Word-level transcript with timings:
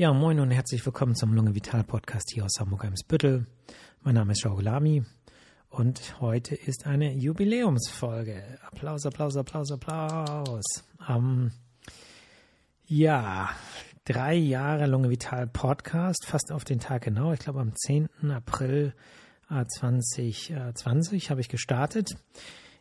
Ja, 0.00 0.12
moin 0.12 0.38
und 0.38 0.52
herzlich 0.52 0.86
willkommen 0.86 1.16
zum 1.16 1.34
Lunge 1.34 1.56
Vital 1.56 1.82
Podcast 1.82 2.30
hier 2.32 2.44
aus 2.44 2.60
Hamburg-Eimsbüttel. 2.60 3.48
Mein 4.02 4.14
Name 4.14 4.30
ist 4.30 4.42
Shaugulami 4.42 5.04
und 5.70 6.20
heute 6.20 6.54
ist 6.54 6.86
eine 6.86 7.12
Jubiläumsfolge. 7.14 8.60
Applaus, 8.64 9.04
Applaus, 9.06 9.36
Applaus, 9.36 9.72
Applaus. 9.72 10.84
Ähm, 11.08 11.50
ja, 12.86 13.50
drei 14.04 14.36
Jahre 14.36 14.86
Lunge 14.86 15.10
Vital 15.10 15.48
Podcast, 15.48 16.26
fast 16.26 16.52
auf 16.52 16.62
den 16.62 16.78
Tag 16.78 17.02
genau. 17.02 17.32
Ich 17.32 17.40
glaube, 17.40 17.58
am 17.58 17.74
10. 17.74 18.08
April 18.30 18.94
2020 19.48 21.32
habe 21.32 21.40
ich 21.40 21.48
gestartet. 21.48 22.10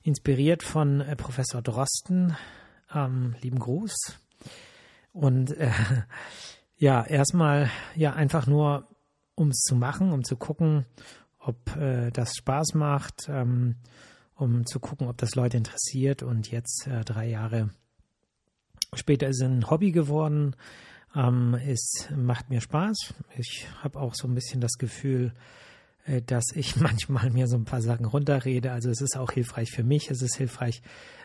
Inspiriert 0.04 0.62
von 0.62 1.02
äh, 1.02 1.16
Professor 1.16 1.64
Drosten. 1.64 2.38
Ähm, 2.94 3.36
lieben 3.42 3.58
Gruß. 3.58 4.20
Und 5.14 5.58
äh, 5.58 5.72
ja, 6.78 7.04
erstmal 7.04 7.70
ja 7.96 8.14
einfach 8.14 8.48
nur, 8.48 8.88
um 9.36 9.50
es 9.50 9.60
zu 9.62 9.76
machen, 9.76 10.12
um 10.12 10.24
zu 10.24 10.36
gucken, 10.36 10.86
ob 11.40 11.76
äh, 11.76 12.12
das 12.12 12.36
Spaß 12.36 12.74
macht, 12.76 13.28
ähm, 13.30 13.76
um 14.36 14.66
zu 14.66 14.80
gucken, 14.80 15.08
ob 15.08 15.18
das 15.18 15.36
Leute 15.36 15.58
interessiert. 15.58 16.24
Und 16.24 16.52
jetzt 16.52 16.88
äh, 16.88 17.04
drei 17.04 17.28
Jahre 17.28 17.70
später 18.94 19.28
ist 19.28 19.42
es 19.42 19.48
ein 19.48 19.70
Hobby 19.70 19.92
geworden. 19.92 20.56
Ähm, 21.16 21.56
es 21.66 22.08
macht 22.16 22.50
mir 22.50 22.62
Spaß. 22.62 23.14
Ich 23.38 23.68
habe 23.82 24.00
auch 24.00 24.14
so 24.14 24.28
ein 24.28 24.36
bisschen 24.36 24.62
das 24.62 24.74
Gefühl, 24.74 25.34
dass 26.26 26.46
ich 26.56 26.76
manchmal 26.80 27.30
mir 27.30 27.48
so 27.48 27.58
ein 27.58 27.66
paar 27.66 27.82
Sachen 27.82 28.06
runterrede. 28.06 28.72
Also 28.72 28.90
es 28.90 29.02
ist 29.02 29.18
auch 29.18 29.32
hilfreich 29.32 29.72
für 29.72 29.84
mich, 29.84 30.10
es 30.10 30.22
ist 30.22 30.36
hilfreich 30.36 30.82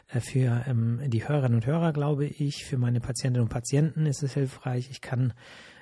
äh, 0.09 0.21
für 0.21 0.65
ähm, 0.67 1.01
die 1.07 1.27
Hörerinnen 1.27 1.57
und 1.57 1.67
Hörer, 1.67 1.93
glaube 1.93 2.27
ich. 2.27 2.65
Für 2.65 2.79
meine 2.79 3.01
Patientinnen 3.01 3.45
und 3.47 3.53
Patienten 3.53 4.07
ist 4.07 4.23
es 4.23 4.35
hilfreich. 4.35 4.89
Ich 4.91 5.01
kann 5.01 5.33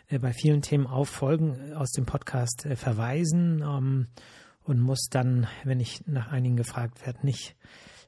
äh, 0.09 0.19
bei 0.19 0.33
vielen 0.33 0.63
Themen 0.63 0.87
auf 0.87 1.09
Folgen 1.09 1.75
aus 1.75 1.91
dem 1.93 2.07
Podcast 2.07 2.69
verweisen 2.75 3.63
ähm, 3.63 4.09
und 4.65 4.81
muss 4.81 5.09
dann, 5.11 5.47
wenn 5.65 5.81
ich 5.81 6.07
nach 6.07 6.31
einigen 6.31 6.57
gefragt 6.57 7.05
werde, 7.07 7.25
nicht 7.25 7.57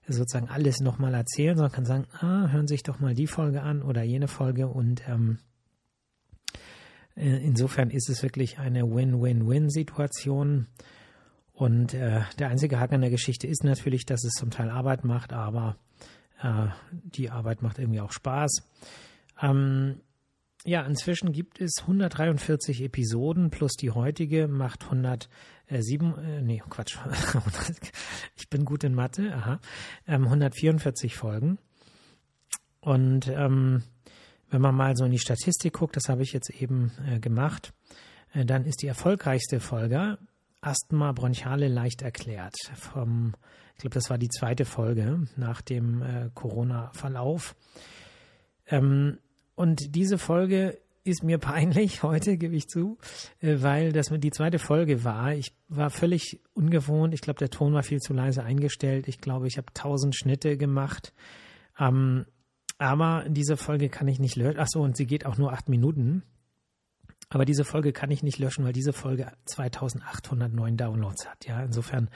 sozusagen 0.07 0.49
alles 0.49 0.81
nochmal 0.81 1.15
erzählen, 1.15 1.57
sondern 1.57 1.73
kann 1.73 1.85
sagen, 1.85 2.07
ah, 2.21 2.49
hören 2.49 2.67
Sie 2.67 2.75
sich 2.75 2.83
doch 2.83 3.01
mal 3.01 3.15
die 3.15 3.27
Folge 3.29 3.63
an 3.63 3.83
oder 3.83 4.03
jene 4.03 4.29
Folge 4.29 4.69
und 4.69 5.03
ähm, 5.09 5.39
äh, 5.39 5.52
insofern 7.15 7.91
ist 7.91 8.09
es 8.09 8.23
wirklich 8.23 8.59
eine 8.59 8.83
Win-Win-Win-Situation. 8.91 10.67
Und 11.53 11.95
äh, 11.95 12.23
der 12.39 12.49
einzige 12.49 12.81
Haken 12.81 12.97
an 12.97 13.01
der 13.03 13.11
Geschichte 13.11 13.47
ist 13.47 13.65
natürlich, 13.65 14.07
dass 14.07 14.25
es 14.25 14.33
zum 14.33 14.51
Teil 14.51 14.71
Arbeit 14.71 15.05
macht, 15.05 15.33
aber 15.33 15.77
äh, 16.43 16.67
die 16.91 17.31
Arbeit 17.31 17.63
macht 17.63 17.79
irgendwie 17.79 18.01
auch 18.01 18.13
Spaß. 18.13 18.63
Ähm, 19.41 20.01
ja, 20.65 20.83
inzwischen 20.83 21.33
gibt 21.33 21.61
es 21.61 21.79
143 21.81 22.83
Episoden 22.83 23.51
plus 23.51 23.73
die 23.73 23.91
heutige 23.91 24.47
macht 24.47 24.85
107, 24.85 26.19
äh, 26.19 26.43
nee, 26.43 26.63
Quatsch, 26.69 26.99
ich 28.37 28.49
bin 28.49 28.65
gut 28.65 28.85
in 28.85 28.95
Mathe, 28.95 29.35
aha, 29.35 29.61
ähm, 30.07 30.25
144 30.25 31.17
Folgen. 31.17 31.59
Und 32.81 33.29
ähm, 33.29 33.83
wenn 34.53 34.61
man 34.61 34.75
mal 34.75 34.95
so 34.97 35.05
in 35.07 35.11
die 35.11 35.19
Statistik 35.19 35.73
guckt, 35.73 35.97
das 35.97 36.09
habe 36.09 36.23
ich 36.23 36.33
jetzt 36.33 36.51
eben 36.51 36.93
äh, 37.09 37.19
gemacht, 37.19 37.73
äh, 38.35 38.45
dann 38.45 38.67
ist 38.67 38.83
die 38.83 38.87
erfolgreichste 38.87 39.61
Folge 39.61 40.19
Asthma 40.61 41.13
bronchiale 41.13 41.69
leicht 41.69 42.03
erklärt. 42.03 42.55
Vom, 42.75 43.35
ich 43.75 43.81
glaube, 43.81 43.95
das 43.95 44.11
war 44.11 44.19
die 44.19 44.29
zweite 44.29 44.65
Folge 44.65 45.27
nach 45.37 45.63
dem 45.63 46.03
äh, 46.03 46.31
Corona-Verlauf. 46.35 47.57
Ähm, 48.69 49.19
und 49.55 49.95
diese 49.97 50.19
Folge 50.19 50.79
ist 51.03 51.25
mir 51.25 51.39
peinlich 51.39 52.03
heute, 52.03 52.37
gebe 52.37 52.55
ich 52.55 52.69
zu, 52.69 52.99
äh, 53.41 53.57
weil 53.61 53.93
das 53.93 54.11
die 54.11 54.31
zweite 54.31 54.59
Folge 54.59 55.03
war. 55.03 55.35
Ich 55.35 55.55
war 55.69 55.89
völlig 55.89 56.41
ungewohnt. 56.53 57.15
Ich 57.15 57.23
glaube, 57.23 57.39
der 57.39 57.51
Ton 57.51 57.73
war 57.73 57.83
viel 57.83 58.01
zu 58.01 58.13
leise 58.13 58.45
eingestellt. 58.45 59.09
Ich 59.09 59.19
glaube, 59.19 59.49
ich 59.49 59.57
habe 59.57 59.73
tausend 59.73 60.15
Schnitte 60.15 60.59
gemacht. 60.59 61.15
Ähm, 61.81 62.27
aber 62.83 63.25
diese 63.29 63.57
Folge 63.57 63.89
kann 63.89 64.09
ich 64.09 64.19
nicht 64.19 64.37
löschen. 64.37 64.59
Achso, 64.59 64.83
und 64.83 64.97
sie 64.97 65.07
geht 65.07 65.25
auch 65.25 65.39
nur 65.39 65.53
acht 65.53 65.69
Minuten. 65.69 66.25
Aber 67.29 67.45
diese 67.45 67.65
Folge 67.65 67.93
kann 67.93 68.11
ich 68.11 68.23
nicht 68.23 68.39
löschen, 68.39 68.65
weil 68.65 68.73
diese 68.73 68.93
Folge 68.93 69.33
2809 69.47 70.77
Downloads 70.77 71.27
hat. 71.29 71.47
Ja, 71.47 71.63
insofern 71.63 72.11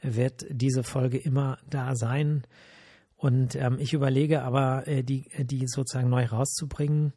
wird 0.00 0.46
diese 0.48 0.82
Folge 0.82 1.18
immer 1.18 1.58
da 1.68 1.94
sein. 1.94 2.46
Und 3.16 3.56
ähm, 3.56 3.78
ich 3.78 3.92
überlege 3.92 4.42
aber, 4.42 4.86
äh, 4.86 5.02
die, 5.02 5.28
die 5.44 5.66
sozusagen 5.66 6.08
neu 6.08 6.26
rauszubringen. 6.26 7.12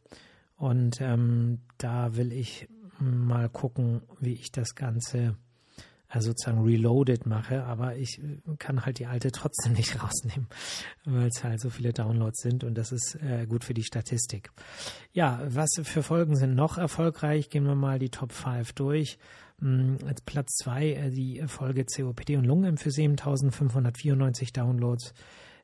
Und 0.56 1.00
ähm, 1.00 1.60
da 1.78 2.16
will 2.16 2.32
ich 2.32 2.68
mal 2.98 3.48
gucken, 3.48 4.02
wie 4.18 4.34
ich 4.34 4.50
das 4.52 4.74
Ganze 4.74 5.36
also 6.10 6.30
sozusagen 6.30 6.62
reloaded 6.64 7.24
mache, 7.24 7.62
aber 7.64 7.96
ich 7.96 8.18
äh, 8.18 8.56
kann 8.58 8.84
halt 8.84 8.98
die 8.98 9.06
alte 9.06 9.30
trotzdem 9.30 9.72
nicht 9.74 10.02
rausnehmen, 10.02 10.48
weil 11.04 11.28
es 11.28 11.42
halt 11.42 11.60
so 11.60 11.70
viele 11.70 11.92
Downloads 11.92 12.42
sind 12.42 12.64
und 12.64 12.74
das 12.74 12.92
ist 12.92 13.16
äh, 13.22 13.46
gut 13.46 13.64
für 13.64 13.74
die 13.74 13.84
Statistik. 13.84 14.50
Ja, 15.12 15.40
was 15.46 15.70
für 15.82 16.02
Folgen 16.02 16.36
sind 16.36 16.54
noch 16.54 16.76
erfolgreich? 16.76 17.48
Gehen 17.48 17.64
wir 17.64 17.76
mal 17.76 17.98
die 17.98 18.10
Top 18.10 18.32
5 18.32 18.72
durch. 18.72 19.18
Hm, 19.60 19.98
als 20.04 20.20
Platz 20.22 20.56
2 20.62 20.86
äh, 20.86 21.10
die 21.10 21.42
Folge 21.46 21.84
COPD 21.84 22.36
und 22.36 22.44
Lungenemphysem, 22.44 23.12
1594 23.12 24.52
Downloads. 24.52 25.14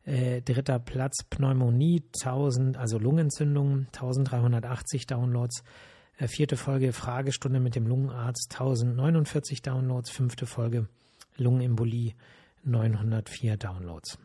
Äh, 0.05 0.43
dritter 0.43 0.79
Platz 0.79 1.25
Pneumonie, 1.29 2.05
1000, 2.23 2.77
also 2.77 2.97
Lungenentzündung, 2.99 3.87
1380 3.93 5.09
Downloads. 5.09 5.65
Äh, 6.19 6.29
vierte 6.29 6.57
Folge 6.57 6.93
Fragestunde 6.93 7.61
mit 7.61 7.75
dem 7.75 7.87
Lungenarzt 7.87 8.53
1049 8.53 9.63
Downloads. 9.63 10.11
Fünfte 10.11 10.47
Folge 10.47 10.89
Lungenembolie 11.37 12.15
904 12.65 13.57
Downloads. 13.57 14.19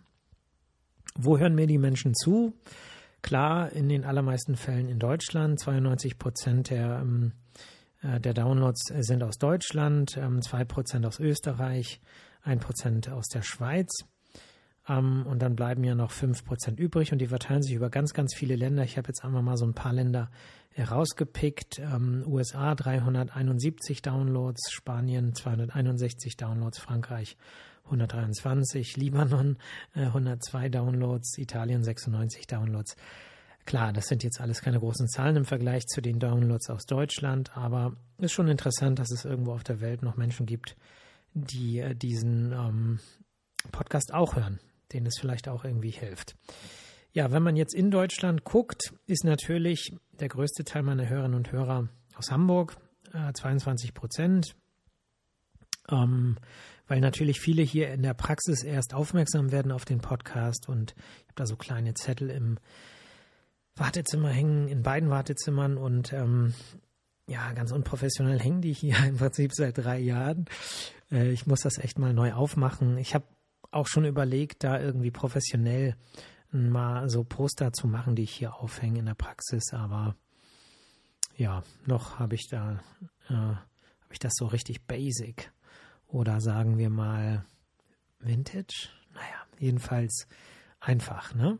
Wo 1.16 1.38
hören 1.38 1.56
mir 1.56 1.68
die 1.68 1.78
Menschen 1.78 2.16
zu? 2.16 2.53
Klar, 3.22 3.72
in 3.74 3.90
den 3.90 4.06
allermeisten 4.06 4.56
Fällen 4.56 4.88
in 4.88 5.00
Deutschland. 5.00 5.59
92 5.59 6.18
Prozent 6.18 6.69
der, 6.69 7.00
ähm, 7.02 7.34
äh, 8.02 8.19
der 8.19 8.34
Downloads 8.34 8.85
sind 9.00 9.22
aus 9.22 9.38
Deutschland, 9.38 10.18
ähm, 10.18 10.41
2 10.41 10.63
Prozent 10.63 11.06
aus 11.06 11.19
Österreich, 11.19 12.00
1 12.44 12.63
Prozent 12.63 13.09
aus 13.09 13.28
der 13.28 13.41
Schweiz. 13.41 14.06
Ähm, 14.88 15.25
und 15.28 15.42
dann 15.42 15.56
bleiben 15.56 15.84
ja 15.84 15.96
noch 15.96 16.12
5 16.12 16.44
Prozent 16.44 16.80
übrig 16.80 17.12
und 17.12 17.19
die 17.19 17.28
verteilen 17.28 17.62
sich 17.62 17.74
über 17.74 17.90
ganz, 17.90 18.14
ganz 18.14 18.34
viele 18.36 18.56
Länder. 18.56 18.84
Ich 18.84 18.97
habe 18.97 19.08
jetzt 19.08 19.24
einfach 19.24 19.42
mal 19.42 19.58
so 19.58 19.66
ein 19.66 19.74
paar 19.74 19.94
Länder 19.94 20.30
herausgepickt. 20.72 21.80
Ähm, 21.80 22.24
USA 22.25 22.75
371 22.75 24.02
Downloads, 24.02 24.72
Spanien 24.72 25.36
261 25.36 26.38
Downloads, 26.38 26.80
Frankreich 26.80 27.38
123, 27.86 28.97
Libanon 28.97 29.58
äh, 29.96 30.06
102 30.06 30.70
Downloads, 30.70 31.38
Italien 31.38 31.84
96 31.84 32.47
Downloads. 32.47 32.96
Klar, 33.66 33.94
das 33.94 34.08
sind 34.08 34.24
jetzt 34.24 34.41
alles 34.41 34.62
keine 34.62 34.80
großen 34.80 35.08
Zahlen 35.08 35.36
im 35.36 35.46
Vergleich 35.46 35.86
zu 35.86 36.02
den 36.02 36.20
Downloads 36.20 36.70
aus 36.70 36.86
Deutschland, 36.86 37.56
aber 37.56 37.96
es 38.18 38.25
ist 38.25 38.31
schon 38.31 38.47
interessant, 38.47 38.97
dass 38.97 39.12
es 39.12 39.24
irgendwo 39.24 39.53
auf 39.53 39.64
der 39.64 39.81
Welt 39.81 40.02
noch 40.02 40.18
Menschen 40.18 40.46
gibt, 40.46 40.75
die 41.34 41.80
äh, 41.80 41.96
diesen 41.96 42.53
ähm, 42.53 43.00
Podcast 43.72 44.14
auch 44.14 44.36
hören, 44.36 44.59
denen 44.94 45.07
es 45.07 45.18
vielleicht 45.19 45.47
auch 45.47 45.63
irgendwie 45.63 45.91
hilft. 45.91 46.35
Ja, 47.13 47.31
wenn 47.31 47.44
man 47.44 47.56
jetzt 47.56 47.74
in 47.74 47.91
Deutschland 47.91 48.44
guckt, 48.44 48.94
ist 49.06 49.25
natürlich 49.25 49.94
der 50.19 50.29
größte 50.29 50.63
Teil 50.63 50.84
meiner 50.84 51.09
Hörerinnen 51.09 51.35
und 51.35 51.52
Hörer 51.52 51.90
aus 52.16 52.31
Hamburg, 52.31 52.78
äh, 53.13 53.34
22 53.34 53.94
Prozent. 53.94 54.56
Ähm, 55.90 56.38
weil 56.88 57.00
natürlich 57.00 57.40
viele 57.40 57.62
hier 57.63 57.91
in 57.94 58.02
der 58.02 58.13
Praxis 58.13 58.63
erst 58.63 58.94
aufmerksam 58.94 59.52
werden 59.52 59.72
auf 59.72 59.85
den 59.85 60.00
Podcast 60.00 60.68
und 60.68 60.94
ich 60.97 61.28
habe 61.28 61.35
da 61.35 61.46
so 61.46 61.56
kleine 61.56 61.94
Zettel 61.94 62.29
im 62.29 62.58
Wartezimmer 63.75 64.29
hängen, 64.29 64.68
in 64.68 64.84
beiden 64.84 65.09
Wartezimmern 65.09 65.78
und 65.78 66.12
ähm, 66.13 66.53
ja, 67.28 67.53
ganz 67.53 67.72
unprofessionell 67.72 68.40
hängen 68.40 68.61
die 68.61 68.73
hier 68.73 68.97
im 69.08 69.17
Prinzip 69.17 69.53
seit 69.53 69.78
drei 69.78 69.99
Jahren. 69.99 70.46
Äh, 71.11 71.32
ich 71.32 71.47
muss 71.47 71.61
das 71.61 71.78
echt 71.78 71.97
mal 71.97 72.14
neu 72.14 72.34
aufmachen. 72.34 72.97
Ich 72.97 73.16
habe 73.16 73.26
auch 73.72 73.88
schon 73.88 74.06
überlegt, 74.06 74.64
da 74.64 74.79
irgendwie 74.79 75.12
professionell 75.12 75.96
mal 76.52 77.09
so 77.09 77.23
Poster 77.23 77.72
zu 77.72 77.88
machen, 77.88 78.16
die 78.16 78.23
ich 78.23 78.32
hier 78.32 78.56
aufhänge 78.56 79.00
in 79.00 79.06
der 79.06 79.16
Praxis, 79.16 79.73
aber 79.73 80.16
ja, 81.38 81.64
noch 81.85 82.20
habe 82.20 82.35
ich 82.35 82.47
da, 82.50 82.79
äh, 83.29 83.34
habe 83.34 84.12
ich 84.12 84.20
das 84.20 84.34
so 84.35 84.46
richtig 84.46 84.85
basic 84.85 85.52
oder 86.08 86.41
sagen 86.41 86.78
wir 86.78 86.90
mal 86.90 87.46
Vintage? 88.20 88.90
Naja, 89.14 89.46
jedenfalls 89.59 90.28
einfach, 90.79 91.34
ne? 91.34 91.58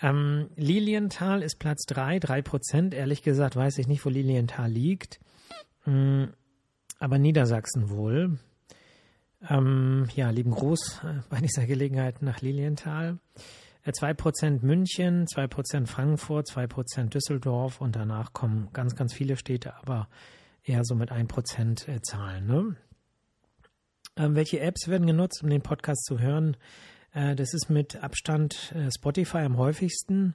Ähm, 0.00 0.50
Lilienthal 0.56 1.42
ist 1.42 1.60
Platz 1.60 1.84
3, 1.86 2.18
3 2.18 2.42
Prozent. 2.42 2.92
Ehrlich 2.92 3.22
gesagt 3.22 3.54
weiß 3.54 3.78
ich 3.78 3.86
nicht, 3.86 4.04
wo 4.04 4.08
Lilienthal 4.08 4.70
liegt. 4.70 5.20
Ähm, 5.86 6.32
aber 6.98 7.18
Niedersachsen 7.18 7.88
wohl. 7.88 8.38
Ähm, 9.48 10.08
ja, 10.14 10.30
lieben 10.30 10.52
Gruß 10.52 11.00
äh, 11.04 11.20
bei 11.28 11.40
dieser 11.40 11.66
Gelegenheit 11.66 12.22
nach 12.22 12.40
Lilienthal. 12.40 13.18
2% 13.84 14.64
München, 14.64 15.26
2% 15.26 15.86
Frankfurt, 15.86 16.46
2% 16.48 17.08
Düsseldorf 17.08 17.80
und 17.80 17.96
danach 17.96 18.32
kommen 18.32 18.68
ganz, 18.72 18.94
ganz 18.94 19.12
viele 19.12 19.36
Städte, 19.36 19.74
aber 19.74 20.08
eher 20.62 20.84
so 20.84 20.94
mit 20.94 21.10
1% 21.10 21.88
äh, 21.88 22.00
Zahlen. 22.02 22.46
Ne? 22.46 22.76
Ähm, 24.16 24.36
welche 24.36 24.60
Apps 24.60 24.86
werden 24.86 25.06
genutzt, 25.06 25.42
um 25.42 25.50
den 25.50 25.62
Podcast 25.62 26.04
zu 26.04 26.20
hören? 26.20 26.56
Äh, 27.12 27.34
das 27.34 27.54
ist 27.54 27.70
mit 27.70 27.96
Abstand 27.96 28.72
äh, 28.76 28.88
Spotify 28.96 29.38
am 29.38 29.56
häufigsten. 29.56 30.34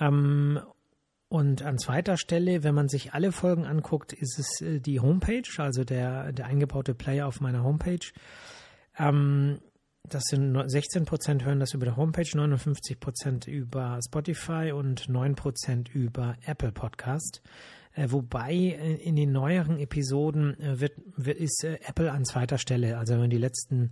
Ähm, 0.00 0.60
und 1.34 1.62
an 1.62 1.78
zweiter 1.78 2.16
Stelle, 2.16 2.62
wenn 2.62 2.76
man 2.76 2.88
sich 2.88 3.12
alle 3.12 3.32
Folgen 3.32 3.64
anguckt, 3.64 4.12
ist 4.12 4.38
es 4.38 4.60
äh, 4.60 4.78
die 4.78 5.00
Homepage, 5.00 5.42
also 5.58 5.82
der, 5.82 6.30
der 6.30 6.46
eingebaute 6.46 6.94
Player 6.94 7.26
auf 7.26 7.40
meiner 7.40 7.64
Homepage. 7.64 8.06
Ähm, 8.96 9.58
das 10.08 10.22
sind 10.28 10.56
16 10.64 11.06
Prozent 11.06 11.44
hören 11.44 11.58
das 11.58 11.74
über 11.74 11.86
der 11.86 11.96
Homepage, 11.96 12.28
59 12.32 13.00
Prozent 13.00 13.48
über 13.48 13.98
Spotify 14.06 14.70
und 14.70 15.08
9 15.08 15.34
Prozent 15.34 15.92
über 15.92 16.36
Apple 16.46 16.70
Podcast. 16.70 17.42
Äh, 17.94 18.12
wobei 18.12 18.52
äh, 18.52 18.94
in 19.02 19.16
den 19.16 19.32
neueren 19.32 19.80
Episoden 19.80 20.56
äh, 20.60 20.78
wird, 20.78 20.92
wird, 21.16 21.38
ist 21.38 21.64
Apple 21.64 22.12
an 22.12 22.24
zweiter 22.24 22.58
Stelle. 22.58 22.96
Also 22.96 23.14
wenn 23.14 23.22
man 23.22 23.30
die 23.30 23.38
letzten 23.38 23.90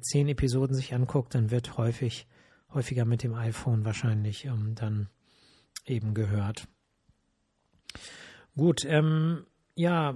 zehn 0.00 0.28
Episoden 0.28 0.74
sich 0.74 0.94
anguckt, 0.94 1.34
dann 1.34 1.50
wird 1.50 1.76
häufig, 1.76 2.26
häufiger 2.72 3.04
mit 3.04 3.22
dem 3.22 3.34
iPhone 3.34 3.84
wahrscheinlich 3.84 4.46
ähm, 4.46 4.74
dann 4.76 5.10
eben 5.86 6.14
gehört. 6.14 6.66
Gut, 8.56 8.84
ähm, 8.84 9.46
ja, 9.74 10.14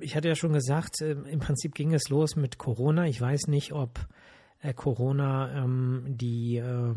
ich 0.00 0.16
hatte 0.16 0.28
ja 0.28 0.34
schon 0.34 0.52
gesagt, 0.52 1.00
äh, 1.00 1.12
im 1.12 1.40
Prinzip 1.40 1.74
ging 1.74 1.94
es 1.94 2.08
los 2.08 2.36
mit 2.36 2.58
Corona. 2.58 3.06
Ich 3.06 3.20
weiß 3.20 3.46
nicht, 3.46 3.72
ob 3.72 4.06
äh, 4.60 4.74
Corona 4.74 5.64
ähm, 5.64 6.04
die, 6.08 6.56
äh, 6.56 6.94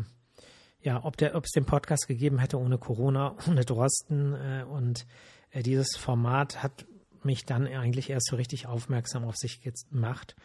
ja, 0.80 1.04
ob 1.04 1.20
es 1.20 1.50
den 1.52 1.64
Podcast 1.64 2.06
gegeben 2.08 2.38
hätte 2.38 2.58
ohne 2.58 2.78
Corona, 2.78 3.36
ohne 3.48 3.64
Drosten 3.64 4.34
äh, 4.34 4.64
und 4.68 5.06
äh, 5.50 5.62
dieses 5.62 5.96
Format 5.96 6.62
hat 6.62 6.86
mich 7.22 7.44
dann 7.44 7.66
eigentlich 7.66 8.10
erst 8.10 8.28
so 8.28 8.36
richtig 8.36 8.66
aufmerksam 8.66 9.24
auf 9.24 9.36
sich 9.36 9.60
gemacht. 9.90 10.36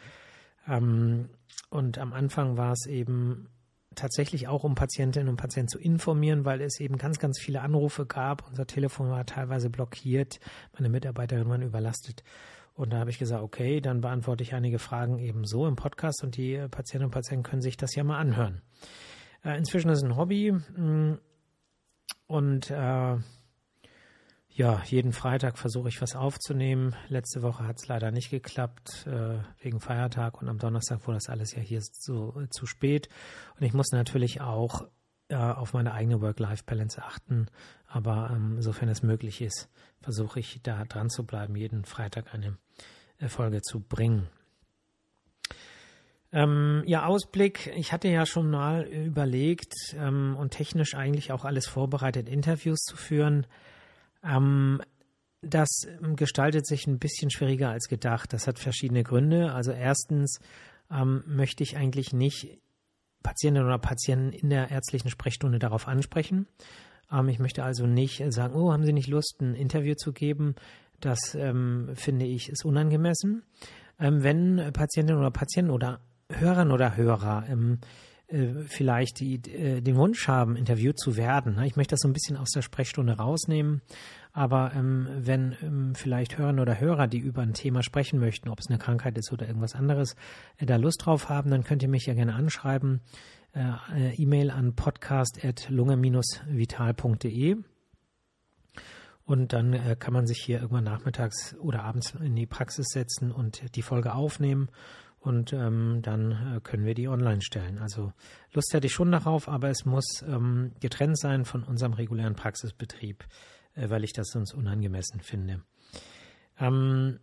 Ähm, 0.66 1.28
und 1.70 1.98
am 1.98 2.12
Anfang 2.12 2.56
war 2.56 2.72
es 2.72 2.86
eben 2.86 3.48
tatsächlich 3.94 4.48
auch, 4.48 4.64
um 4.64 4.74
Patientinnen 4.74 5.28
und 5.28 5.36
Patienten 5.36 5.68
zu 5.68 5.78
informieren, 5.78 6.44
weil 6.44 6.60
es 6.60 6.80
eben 6.80 6.96
ganz, 6.96 7.18
ganz 7.18 7.40
viele 7.40 7.60
Anrufe 7.60 8.06
gab. 8.06 8.48
Unser 8.48 8.66
Telefon 8.66 9.10
war 9.10 9.24
teilweise 9.26 9.70
blockiert, 9.70 10.40
meine 10.74 10.88
Mitarbeiterin 10.88 11.48
waren 11.48 11.62
überlastet. 11.62 12.22
Und 12.74 12.92
da 12.92 12.98
habe 12.98 13.10
ich 13.10 13.18
gesagt, 13.18 13.42
okay, 13.42 13.80
dann 13.80 14.00
beantworte 14.00 14.42
ich 14.42 14.54
einige 14.54 14.78
Fragen 14.78 15.18
eben 15.18 15.44
so 15.44 15.66
im 15.66 15.76
Podcast 15.76 16.22
und 16.24 16.36
die 16.36 16.56
Patientinnen 16.70 17.06
und 17.06 17.12
Patienten 17.12 17.44
können 17.44 17.62
sich 17.62 17.76
das 17.76 17.94
ja 17.94 18.02
mal 18.02 18.18
anhören. 18.18 18.62
Äh, 19.44 19.58
inzwischen 19.58 19.90
ist 19.90 19.98
es 19.98 20.04
ein 20.04 20.16
Hobby 20.16 20.52
mm, 20.52 21.18
und 22.26 22.70
äh, 22.70 23.16
ja, 24.54 24.82
jeden 24.84 25.12
Freitag 25.12 25.58
versuche 25.58 25.88
ich 25.88 26.02
was 26.02 26.14
aufzunehmen. 26.14 26.94
Letzte 27.08 27.42
Woche 27.42 27.66
hat 27.66 27.78
es 27.78 27.88
leider 27.88 28.10
nicht 28.10 28.30
geklappt, 28.30 29.06
äh, 29.06 29.38
wegen 29.62 29.80
Feiertag 29.80 30.42
und 30.42 30.48
am 30.48 30.58
Donnerstag 30.58 31.06
wurde 31.06 31.16
das 31.16 31.30
alles 31.30 31.54
ja 31.54 31.62
hier 31.62 31.80
so 31.80 32.38
äh, 32.38 32.48
zu 32.50 32.66
spät. 32.66 33.08
Und 33.58 33.64
ich 33.64 33.72
muss 33.72 33.92
natürlich 33.92 34.42
auch 34.42 34.86
äh, 35.28 35.36
auf 35.36 35.72
meine 35.72 35.94
eigene 35.94 36.20
Work-Life-Balance 36.20 37.02
achten. 37.02 37.46
Aber 37.86 38.30
ähm, 38.30 38.60
sofern 38.60 38.90
es 38.90 39.02
möglich 39.02 39.40
ist, 39.40 39.70
versuche 40.02 40.40
ich 40.40 40.60
da 40.62 40.84
dran 40.84 41.08
zu 41.08 41.24
bleiben, 41.24 41.56
jeden 41.56 41.86
Freitag 41.86 42.34
eine 42.34 42.58
äh, 43.18 43.28
Folge 43.28 43.62
zu 43.62 43.80
bringen. 43.80 44.28
Ähm, 46.30 46.82
ja, 46.86 47.06
Ausblick. 47.06 47.72
Ich 47.76 47.92
hatte 47.92 48.08
ja 48.08 48.26
schon 48.26 48.50
mal 48.50 48.82
überlegt 48.82 49.74
ähm, 49.94 50.36
und 50.38 50.50
technisch 50.50 50.94
eigentlich 50.94 51.32
auch 51.32 51.46
alles 51.46 51.66
vorbereitet, 51.66 52.28
Interviews 52.28 52.80
zu 52.80 52.96
führen. 52.96 53.46
Ähm, 54.24 54.80
das 55.42 55.86
gestaltet 56.14 56.66
sich 56.66 56.86
ein 56.86 56.98
bisschen 56.98 57.30
schwieriger 57.30 57.70
als 57.70 57.88
gedacht. 57.88 58.32
Das 58.32 58.46
hat 58.46 58.58
verschiedene 58.58 59.02
Gründe. 59.02 59.52
Also 59.52 59.72
erstens 59.72 60.38
ähm, 60.90 61.24
möchte 61.26 61.64
ich 61.64 61.76
eigentlich 61.76 62.12
nicht 62.12 62.60
Patientinnen 63.22 63.66
oder 63.66 63.78
Patienten 63.78 64.32
in 64.32 64.50
der 64.50 64.70
ärztlichen 64.70 65.10
Sprechstunde 65.10 65.58
darauf 65.58 65.88
ansprechen. 65.88 66.46
Ähm, 67.10 67.28
ich 67.28 67.38
möchte 67.38 67.64
also 67.64 67.86
nicht 67.86 68.22
sagen, 68.32 68.54
oh, 68.54 68.72
haben 68.72 68.84
Sie 68.84 68.92
nicht 68.92 69.08
Lust, 69.08 69.40
ein 69.40 69.54
Interview 69.54 69.94
zu 69.94 70.12
geben? 70.12 70.54
Das 71.00 71.34
ähm, 71.34 71.90
finde 71.94 72.26
ich 72.26 72.48
ist 72.48 72.64
unangemessen. 72.64 73.42
Ähm, 73.98 74.22
wenn 74.22 74.72
Patientinnen 74.72 75.20
oder 75.20 75.32
Patienten 75.32 75.72
oder 75.72 76.00
Hörerinnen 76.30 76.72
oder 76.72 76.96
Hörer 76.96 77.44
ähm, 77.48 77.78
äh, 77.80 77.86
vielleicht 78.66 79.20
die, 79.20 79.34
äh, 79.34 79.82
den 79.82 79.96
Wunsch 79.96 80.26
haben, 80.26 80.56
interviewt 80.56 80.98
zu 80.98 81.16
werden. 81.16 81.56
Ne? 81.56 81.66
Ich 81.66 81.76
möchte 81.76 81.92
das 81.92 82.00
so 82.00 82.08
ein 82.08 82.14
bisschen 82.14 82.38
aus 82.38 82.50
der 82.50 82.62
Sprechstunde 82.62 83.18
rausnehmen. 83.18 83.82
Aber 84.32 84.72
ähm, 84.74 85.06
wenn 85.18 85.54
ähm, 85.62 85.94
vielleicht 85.94 86.38
Hörerinnen 86.38 86.62
oder 86.62 86.80
Hörer, 86.80 87.06
die 87.06 87.18
über 87.18 87.42
ein 87.42 87.52
Thema 87.52 87.82
sprechen 87.82 88.18
möchten, 88.18 88.48
ob 88.48 88.60
es 88.60 88.68
eine 88.68 88.78
Krankheit 88.78 89.18
ist 89.18 89.30
oder 89.32 89.46
irgendwas 89.46 89.74
anderes, 89.74 90.16
äh, 90.56 90.64
da 90.64 90.76
Lust 90.76 91.04
drauf 91.04 91.28
haben, 91.28 91.50
dann 91.50 91.64
könnt 91.64 91.82
ihr 91.82 91.90
mich 91.90 92.06
ja 92.06 92.14
gerne 92.14 92.34
anschreiben. 92.34 93.02
Äh, 93.52 94.14
E-Mail 94.14 94.50
an 94.50 94.74
podcast.lunge-vital.de. 94.74 97.56
Und 99.24 99.52
dann 99.52 99.72
äh, 99.74 99.94
kann 99.98 100.14
man 100.14 100.26
sich 100.26 100.38
hier 100.38 100.60
irgendwann 100.60 100.84
nachmittags 100.84 101.54
oder 101.58 101.84
abends 101.84 102.14
in 102.14 102.34
die 102.34 102.46
Praxis 102.46 102.86
setzen 102.88 103.30
und 103.30 103.76
die 103.76 103.82
Folge 103.82 104.14
aufnehmen 104.14 104.70
und 105.22 105.52
ähm, 105.52 106.00
dann 106.02 106.32
äh, 106.32 106.60
können 106.60 106.84
wir 106.84 106.94
die 106.94 107.08
online 107.08 107.42
stellen. 107.42 107.78
Also 107.78 108.12
Lust 108.52 108.74
hätte 108.74 108.88
ich 108.88 108.92
schon 108.92 109.12
darauf, 109.12 109.48
aber 109.48 109.70
es 109.70 109.84
muss 109.84 110.04
ähm, 110.26 110.72
getrennt 110.80 111.18
sein 111.18 111.44
von 111.44 111.62
unserem 111.62 111.92
regulären 111.92 112.34
Praxisbetrieb, 112.34 113.24
äh, 113.74 113.88
weil 113.88 114.02
ich 114.02 114.12
das 114.12 114.28
sonst 114.30 114.52
unangemessen 114.52 115.20
finde. 115.20 115.62
Ähm, 116.58 117.20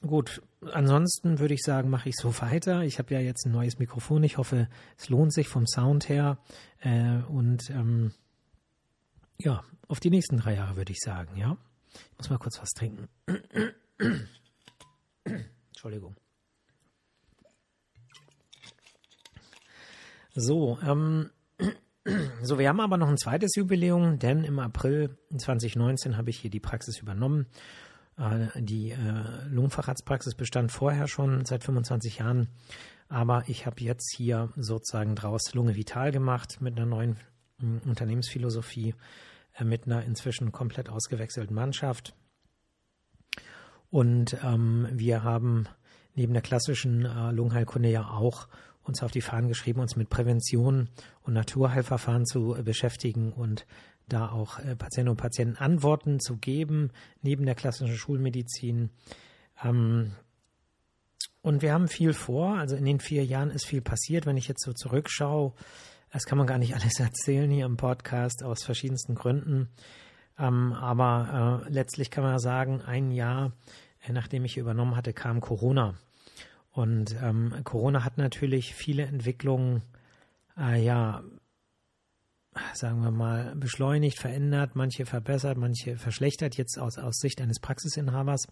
gut, 0.00 0.42
ansonsten 0.72 1.38
würde 1.38 1.54
ich 1.54 1.62
sagen, 1.62 1.90
mache 1.90 2.08
ich 2.08 2.16
so 2.16 2.34
weiter. 2.40 2.82
Ich 2.82 2.98
habe 2.98 3.14
ja 3.14 3.20
jetzt 3.20 3.46
ein 3.46 3.52
neues 3.52 3.78
Mikrofon. 3.78 4.24
Ich 4.24 4.36
hoffe, 4.36 4.68
es 4.98 5.08
lohnt 5.08 5.32
sich 5.32 5.46
vom 5.46 5.66
Sound 5.66 6.08
her. 6.08 6.38
Äh, 6.80 7.18
und 7.28 7.70
ähm, 7.70 8.12
ja, 9.38 9.62
auf 9.86 10.00
die 10.00 10.10
nächsten 10.10 10.38
drei 10.38 10.54
Jahre 10.54 10.76
würde 10.76 10.92
ich 10.92 10.98
sagen, 10.98 11.36
ja. 11.36 11.56
Ich 11.94 12.18
muss 12.18 12.30
mal 12.30 12.38
kurz 12.38 12.60
was 12.60 12.70
trinken. 12.70 13.08
So, 20.38 20.78
ähm, 20.86 21.30
so, 22.42 22.58
wir 22.58 22.68
haben 22.68 22.80
aber 22.80 22.98
noch 22.98 23.08
ein 23.08 23.16
zweites 23.16 23.54
Jubiläum, 23.56 24.18
denn 24.18 24.44
im 24.44 24.58
April 24.58 25.16
2019 25.34 26.18
habe 26.18 26.28
ich 26.28 26.38
hier 26.38 26.50
die 26.50 26.60
Praxis 26.60 26.98
übernommen. 26.98 27.46
Äh, 28.18 28.48
die 28.62 28.90
äh, 28.90 29.48
Lungenfacharztpraxis 29.48 30.34
bestand 30.34 30.72
vorher 30.72 31.08
schon 31.08 31.46
seit 31.46 31.64
25 31.64 32.18
Jahren, 32.18 32.48
aber 33.08 33.44
ich 33.46 33.64
habe 33.64 33.80
jetzt 33.80 34.14
hier 34.14 34.52
sozusagen 34.56 35.14
draus 35.14 35.54
Lunge 35.54 35.74
Vital 35.74 36.12
gemacht 36.12 36.60
mit 36.60 36.76
einer 36.76 36.84
neuen 36.86 37.16
äh, 37.62 37.88
Unternehmensphilosophie, 37.88 38.94
mit 39.64 39.86
einer 39.86 40.04
inzwischen 40.04 40.52
komplett 40.52 40.90
ausgewechselten 40.90 41.54
Mannschaft. 41.54 42.14
Und 43.88 44.36
ähm, 44.44 44.86
wir 44.92 45.24
haben 45.24 45.66
neben 46.14 46.34
der 46.34 46.42
klassischen 46.42 47.06
äh, 47.06 47.30
Lungenheilkunde 47.32 47.88
ja 47.88 48.10
auch 48.10 48.48
uns 48.86 49.02
auf 49.02 49.10
die 49.10 49.20
Fahnen 49.20 49.48
geschrieben, 49.48 49.80
uns 49.80 49.96
mit 49.96 50.08
Prävention 50.08 50.88
und 51.22 51.34
Naturheilverfahren 51.34 52.24
zu 52.24 52.54
äh, 52.54 52.62
beschäftigen 52.62 53.32
und 53.32 53.66
da 54.08 54.30
auch 54.30 54.58
äh, 54.58 54.76
Patientinnen 54.76 55.10
und 55.10 55.16
Patienten 55.16 55.56
Antworten 55.56 56.20
zu 56.20 56.36
geben, 56.36 56.90
neben 57.22 57.44
der 57.44 57.54
klassischen 57.54 57.96
Schulmedizin. 57.96 58.90
Ähm, 59.62 60.12
und 61.42 61.62
wir 61.62 61.72
haben 61.72 61.88
viel 61.88 62.12
vor. 62.12 62.56
Also 62.56 62.76
in 62.76 62.84
den 62.84 63.00
vier 63.00 63.24
Jahren 63.24 63.50
ist 63.50 63.66
viel 63.66 63.82
passiert. 63.82 64.26
Wenn 64.26 64.36
ich 64.36 64.48
jetzt 64.48 64.64
so 64.64 64.72
zurückschaue, 64.72 65.52
das 66.12 66.24
kann 66.24 66.38
man 66.38 66.46
gar 66.46 66.58
nicht 66.58 66.74
alles 66.80 67.00
erzählen 67.00 67.50
hier 67.50 67.66
im 67.66 67.76
Podcast 67.76 68.42
aus 68.42 68.64
verschiedensten 68.64 69.14
Gründen. 69.14 69.68
Ähm, 70.38 70.72
aber 70.72 71.62
äh, 71.66 71.72
letztlich 71.72 72.10
kann 72.10 72.24
man 72.24 72.38
sagen, 72.38 72.82
ein 72.82 73.10
Jahr, 73.10 73.52
nachdem 74.08 74.44
ich 74.44 74.56
übernommen 74.56 74.96
hatte, 74.96 75.12
kam 75.12 75.40
Corona. 75.40 75.94
Und 76.76 77.16
ähm, 77.22 77.54
Corona 77.64 78.04
hat 78.04 78.18
natürlich 78.18 78.74
viele 78.74 79.04
Entwicklungen, 79.04 79.80
äh, 80.58 80.84
ja, 80.84 81.24
sagen 82.74 83.00
wir 83.00 83.10
mal, 83.10 83.56
beschleunigt, 83.56 84.18
verändert, 84.18 84.76
manche 84.76 85.06
verbessert, 85.06 85.56
manche 85.56 85.96
verschlechtert, 85.96 86.58
jetzt 86.58 86.78
aus, 86.78 86.98
aus 86.98 87.16
Sicht 87.16 87.40
eines 87.40 87.60
Praxisinhabers. 87.60 88.46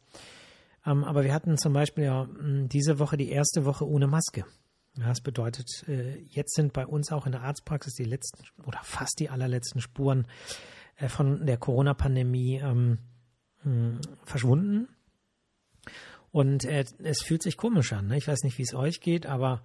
Ähm, 0.86 1.04
aber 1.04 1.24
wir 1.24 1.34
hatten 1.34 1.58
zum 1.58 1.74
Beispiel 1.74 2.04
ja 2.04 2.26
hm, 2.26 2.66
diese 2.70 2.98
Woche 2.98 3.18
die 3.18 3.28
erste 3.28 3.66
Woche 3.66 3.86
ohne 3.86 4.06
Maske. 4.06 4.46
Das 4.96 5.20
bedeutet, 5.20 5.84
äh, 5.86 6.16
jetzt 6.30 6.54
sind 6.54 6.72
bei 6.72 6.86
uns 6.86 7.12
auch 7.12 7.26
in 7.26 7.32
der 7.32 7.42
Arztpraxis 7.42 7.92
die 7.92 8.04
letzten 8.04 8.42
oder 8.64 8.80
fast 8.84 9.20
die 9.20 9.28
allerletzten 9.28 9.82
Spuren 9.82 10.26
äh, 10.96 11.10
von 11.10 11.44
der 11.44 11.58
Corona-Pandemie 11.58 12.56
ähm, 12.56 13.00
hm, 13.64 14.00
verschwunden. 14.24 14.88
Und 16.34 16.64
äh, 16.64 16.84
es 17.04 17.22
fühlt 17.22 17.44
sich 17.44 17.56
komisch 17.56 17.92
an. 17.92 18.08
Ne? 18.08 18.16
Ich 18.16 18.26
weiß 18.26 18.42
nicht, 18.42 18.58
wie 18.58 18.64
es 18.64 18.74
euch 18.74 19.00
geht, 19.00 19.24
aber 19.24 19.62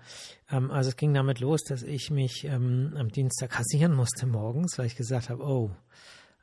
ähm, 0.52 0.70
also 0.70 0.90
es 0.92 0.98
ging 0.98 1.16
damit 1.16 1.40
los, 1.40 1.64
dass 1.64 1.82
ich 1.82 2.12
mich 2.12 2.44
ähm, 2.46 2.94
am 2.96 3.10
Dienstag 3.10 3.50
kassieren 3.50 3.96
musste 3.96 4.28
morgens, 4.28 4.78
weil 4.78 4.86
ich 4.86 4.96
gesagt 4.96 5.32
habe, 5.32 5.42
oh, 5.44 5.72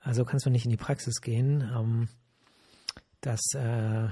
also 0.00 0.24
kannst 0.24 0.44
du 0.44 0.50
nicht 0.50 0.64
in 0.64 0.72
die 0.72 0.76
Praxis 0.76 1.20
gehen. 1.20 1.60
Ähm, 1.60 2.08
das 3.20 3.40
äh, 3.54 4.08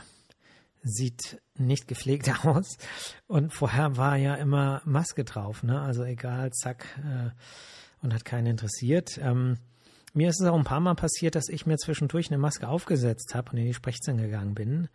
sieht 0.84 1.42
nicht 1.58 1.88
gepflegt 1.88 2.30
aus. 2.46 2.76
Und 3.26 3.52
vorher 3.52 3.96
war 3.96 4.16
ja 4.16 4.36
immer 4.36 4.82
Maske 4.84 5.24
drauf, 5.24 5.64
ne? 5.64 5.80
Also 5.80 6.04
egal, 6.04 6.52
zack, 6.52 6.86
äh, 6.98 7.30
und 8.04 8.14
hat 8.14 8.24
keinen 8.24 8.46
interessiert. 8.46 9.18
Ähm, 9.20 9.58
mir 10.12 10.28
ist 10.28 10.40
es 10.40 10.46
auch 10.46 10.56
ein 10.56 10.62
paar 10.62 10.78
Mal 10.78 10.94
passiert, 10.94 11.34
dass 11.34 11.48
ich 11.48 11.66
mir 11.66 11.76
zwischendurch 11.76 12.28
eine 12.28 12.38
Maske 12.38 12.68
aufgesetzt 12.68 13.34
habe 13.34 13.50
und 13.50 13.58
in 13.58 13.64
die 13.64 13.74
Sprechzimmer 13.74 14.22
gegangen 14.22 14.54
bin. 14.54 14.88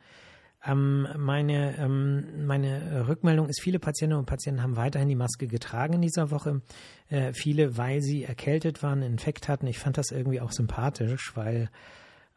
Ähm, 0.66 1.08
meine, 1.18 1.78
ähm, 1.78 2.46
meine 2.46 3.08
Rückmeldung 3.08 3.48
ist, 3.48 3.62
viele 3.62 3.80
Patientinnen 3.80 4.20
und 4.20 4.26
Patienten 4.26 4.62
haben 4.62 4.76
weiterhin 4.76 5.08
die 5.08 5.16
Maske 5.16 5.48
getragen 5.48 5.94
in 5.94 6.02
dieser 6.02 6.32
Woche. 6.32 6.62
Äh, 7.10 7.34
viele, 7.34 7.78
weil 7.78 8.02
sie 8.02 8.24
erkältet 8.24 8.84
waren, 8.84 9.02
Infekt 9.02 9.48
hatten. 9.48 9.68
Ich 9.68 9.80
fand 9.80 9.98
das 9.98 10.12
irgendwie 10.12 10.42
auch 10.42 10.52
sympathisch, 10.52 11.32
weil 11.36 11.70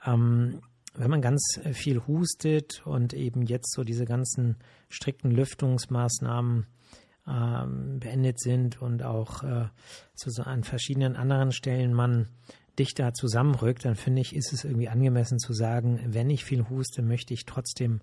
ähm, 0.07 0.61
wenn 0.95 1.11
man 1.11 1.23
ganz 1.23 1.59
viel 1.73 2.07
hustet 2.07 2.83
und 2.85 3.15
eben 3.15 3.43
jetzt 3.43 3.73
so 3.73 3.83
diese 3.83 4.05
ganzen 4.05 4.57
strikten 4.89 5.31
Lüftungsmaßnahmen 5.31 6.67
ähm, 7.27 8.01
beendet 8.01 8.41
sind 8.41 8.83
und 8.83 9.03
auch 9.03 9.43
äh, 9.43 9.69
so 10.15 10.43
an 10.43 10.65
verschiedenen 10.65 11.17
anderen 11.17 11.53
Stellen 11.53 11.95
man 11.95 12.29
dichter 12.79 13.13
zusammenrückt, 13.15 13.85
dann 13.85 13.97
finde 13.97 14.23
ich, 14.23 14.35
ist 14.35 14.53
es 14.53 14.65
irgendwie 14.65 14.89
angemessen 14.89 15.39
zu 15.39 15.53
sagen, 15.53 16.01
wenn 16.07 16.31
ich 16.31 16.45
viel 16.45 16.69
huste, 16.69 17.03
möchte 17.03 17.35
ich 17.35 17.45
trotzdem 17.45 18.01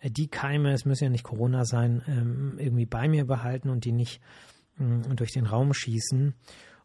äh, 0.00 0.10
die 0.10 0.28
Keime, 0.28 0.72
es 0.72 0.84
müssen 0.84 1.04
ja 1.04 1.10
nicht 1.10 1.24
Corona 1.24 1.64
sein, 1.64 2.02
ähm, 2.06 2.54
irgendwie 2.58 2.86
bei 2.86 3.08
mir 3.08 3.26
behalten 3.26 3.70
und 3.70 3.84
die 3.84 3.92
nicht 3.92 4.20
mm, 4.76 5.14
durch 5.16 5.32
den 5.32 5.46
Raum 5.46 5.72
schießen. 5.72 6.34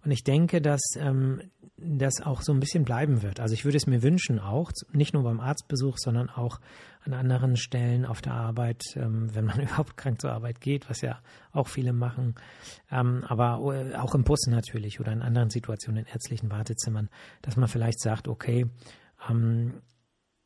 Und 0.06 0.12
ich 0.12 0.24
denke, 0.24 0.62
dass 0.62 0.82
ähm, 0.98 1.42
das 1.78 2.22
auch 2.22 2.42
so 2.42 2.54
ein 2.54 2.60
bisschen 2.60 2.86
bleiben 2.86 3.22
wird. 3.22 3.40
Also 3.40 3.54
ich 3.54 3.66
würde 3.66 3.78
es 3.78 3.88
mir 3.88 4.04
wünschen 4.04 4.40
auch, 4.40 4.72
nicht 4.94 5.14
nur 5.14 5.24
beim 5.24 5.40
Arztbesuch, 5.40 5.98
sondern 5.98 6.30
auch 6.30 6.60
an 7.04 7.14
anderen 7.14 7.58
Stellen 7.58 8.06
auf 8.06 8.22
der 8.22 8.34
Arbeit, 8.34 8.84
ähm, 8.96 9.34
wenn 9.34 9.46
man 9.46 9.60
überhaupt 9.62 9.98
krank 9.98 10.22
zur 10.22 10.32
Arbeit 10.32 10.62
geht, 10.62 10.90
was 10.90 11.02
ja 11.02 11.20
auch 11.52 11.68
viele 11.68 11.92
machen, 11.92 12.36
ähm, 12.92 13.24
aber 13.28 13.58
auch 14.00 14.16
im 14.16 14.24
Bus 14.24 14.48
natürlich 14.48 15.00
oder 15.00 15.12
in 15.12 15.22
anderen 15.22 15.50
Situationen, 15.50 16.06
in 16.06 16.12
ärztlichen 16.12 16.52
Wartezimmern, 16.52 17.10
dass 17.42 17.58
man 17.58 17.68
vielleicht 17.68 18.00
sagt, 18.00 18.28
okay, 18.28 18.68
ähm, 19.30 19.82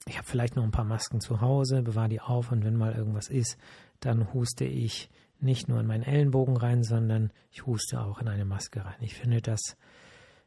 ich 0.07 0.17
habe 0.17 0.27
vielleicht 0.27 0.55
noch 0.55 0.63
ein 0.63 0.71
paar 0.71 0.85
Masken 0.85 1.19
zu 1.19 1.41
Hause, 1.41 1.83
bewahre 1.83 2.09
die 2.09 2.21
auf 2.21 2.51
und 2.51 2.63
wenn 2.63 2.75
mal 2.75 2.95
irgendwas 2.95 3.27
ist, 3.27 3.57
dann 3.99 4.33
huste 4.33 4.63
ich 4.63 5.09
nicht 5.39 5.67
nur 5.67 5.79
in 5.79 5.87
meinen 5.87 6.03
Ellenbogen 6.03 6.57
rein, 6.57 6.83
sondern 6.83 7.31
ich 7.51 7.65
huste 7.65 8.01
auch 8.01 8.19
in 8.19 8.27
eine 8.27 8.45
Maske 8.45 8.83
rein. 8.83 8.97
Ich 8.99 9.15
finde, 9.15 9.41
das 9.41 9.77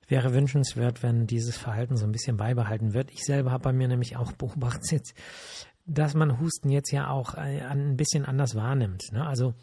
wäre 0.06 0.34
wünschenswert, 0.34 1.02
wenn 1.02 1.26
dieses 1.26 1.56
Verhalten 1.56 1.96
so 1.96 2.04
ein 2.04 2.12
bisschen 2.12 2.36
beibehalten 2.36 2.92
wird. 2.92 3.10
Ich 3.10 3.24
selber 3.24 3.50
habe 3.50 3.64
bei 3.64 3.72
mir 3.72 3.88
nämlich 3.88 4.16
auch 4.16 4.32
beobachtet, 4.38 5.14
dass 5.86 6.14
man 6.14 6.38
Husten 6.38 6.70
jetzt 6.70 6.92
ja 6.92 7.08
auch 7.08 7.34
äh, 7.34 7.60
ein 7.62 7.96
bisschen 7.96 8.24
anders 8.24 8.54
wahrnimmt. 8.54 9.04
Ne? 9.12 9.26
Also 9.26 9.54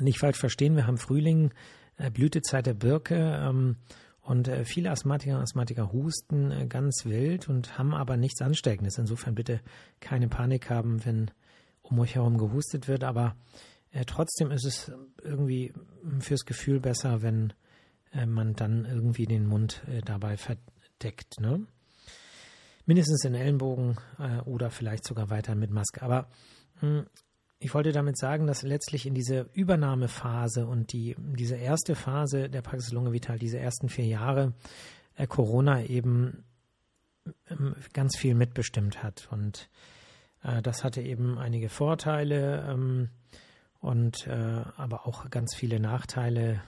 nicht 0.00 0.18
falsch 0.18 0.38
verstehen, 0.38 0.76
wir 0.76 0.86
haben 0.86 0.98
Frühling, 0.98 1.52
äh, 1.96 2.10
Blütezeit 2.10 2.66
der 2.66 2.74
Birke 2.74 3.16
ähm, 3.16 3.76
und 4.22 4.48
äh, 4.48 4.64
viele 4.64 4.90
Asthmatiker 4.90 5.36
und 5.36 5.42
Asthmatiker 5.42 5.92
husten 5.92 6.68
ganz 6.68 7.04
wild 7.04 7.48
und 7.48 7.78
haben 7.78 7.94
aber 7.94 8.16
nichts 8.16 8.42
Ansteckendes. 8.42 8.98
Insofern 8.98 9.34
bitte 9.34 9.60
keine 10.00 10.28
Panik 10.28 10.70
haben, 10.70 11.04
wenn 11.04 11.30
um 11.82 11.98
euch 11.98 12.14
herum 12.14 12.38
gehustet 12.38 12.88
wird, 12.88 13.04
aber 13.04 13.34
äh, 13.92 14.04
trotzdem 14.04 14.50
ist 14.50 14.64
es 14.64 14.92
irgendwie 15.22 15.72
fürs 16.20 16.44
Gefühl 16.44 16.80
besser, 16.80 17.22
wenn 17.22 17.52
äh, 18.12 18.26
man 18.26 18.54
dann 18.54 18.84
irgendwie 18.84 19.26
den 19.26 19.46
Mund 19.46 19.82
äh, 19.88 20.00
dabei 20.00 20.36
verdeckt. 20.36 21.40
Ne? 21.40 21.66
Mindestens 22.86 23.24
in 23.24 23.34
Ellenbogen 23.34 23.96
äh, 24.18 24.40
oder 24.42 24.70
vielleicht 24.70 25.04
sogar 25.04 25.30
weiter 25.30 25.54
mit 25.54 25.70
Maske. 25.70 26.02
Aber 26.02 26.28
mh, 26.80 26.88
hm, 27.00 27.06
ich 27.62 27.74
wollte 27.74 27.92
damit 27.92 28.16
sagen, 28.16 28.46
dass 28.46 28.62
letztlich 28.62 29.04
in 29.04 29.12
diese 29.12 29.50
Übernahmephase 29.52 30.66
und 30.66 30.94
die, 30.94 31.14
diese 31.18 31.56
erste 31.56 31.94
Phase 31.94 32.48
der 32.48 32.62
Praxis 32.62 32.90
Lunge 32.90 33.12
Vital, 33.12 33.38
diese 33.38 33.58
ersten 33.58 33.90
vier 33.90 34.06
Jahre, 34.06 34.54
äh, 35.16 35.26
Corona 35.26 35.84
eben 35.84 36.44
ähm, 37.50 37.76
ganz 37.92 38.16
viel 38.16 38.34
mitbestimmt 38.34 39.02
hat. 39.02 39.28
Und 39.30 39.68
äh, 40.42 40.62
das 40.62 40.84
hatte 40.84 41.02
eben 41.02 41.38
einige 41.38 41.68
Vorteile. 41.68 42.66
Ähm, 42.66 43.10
und 43.80 44.26
äh, 44.26 44.62
aber 44.76 45.06
auch 45.06 45.28
ganz 45.30 45.54
viele 45.54 45.80
Nachteile. 45.80 46.62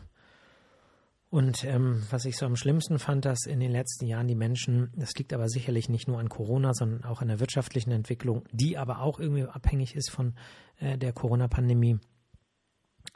Und 1.30 1.64
ähm, 1.64 2.02
was 2.10 2.24
ich 2.24 2.36
so 2.36 2.44
am 2.44 2.56
schlimmsten 2.56 2.98
fand, 2.98 3.24
dass 3.24 3.46
in 3.46 3.60
den 3.60 3.70
letzten 3.70 4.06
Jahren 4.06 4.28
die 4.28 4.34
Menschen, 4.34 4.92
das 4.96 5.14
liegt 5.14 5.32
aber 5.32 5.48
sicherlich 5.48 5.88
nicht 5.88 6.08
nur 6.08 6.18
an 6.18 6.28
Corona, 6.28 6.74
sondern 6.74 7.04
auch 7.04 7.22
an 7.22 7.28
der 7.28 7.40
wirtschaftlichen 7.40 7.90
Entwicklung, 7.90 8.44
die 8.52 8.76
aber 8.76 9.00
auch 9.00 9.18
irgendwie 9.18 9.44
abhängig 9.44 9.94
ist 9.94 10.10
von 10.10 10.34
äh, 10.78 10.98
der 10.98 11.12
Corona-Pandemie, 11.12 11.98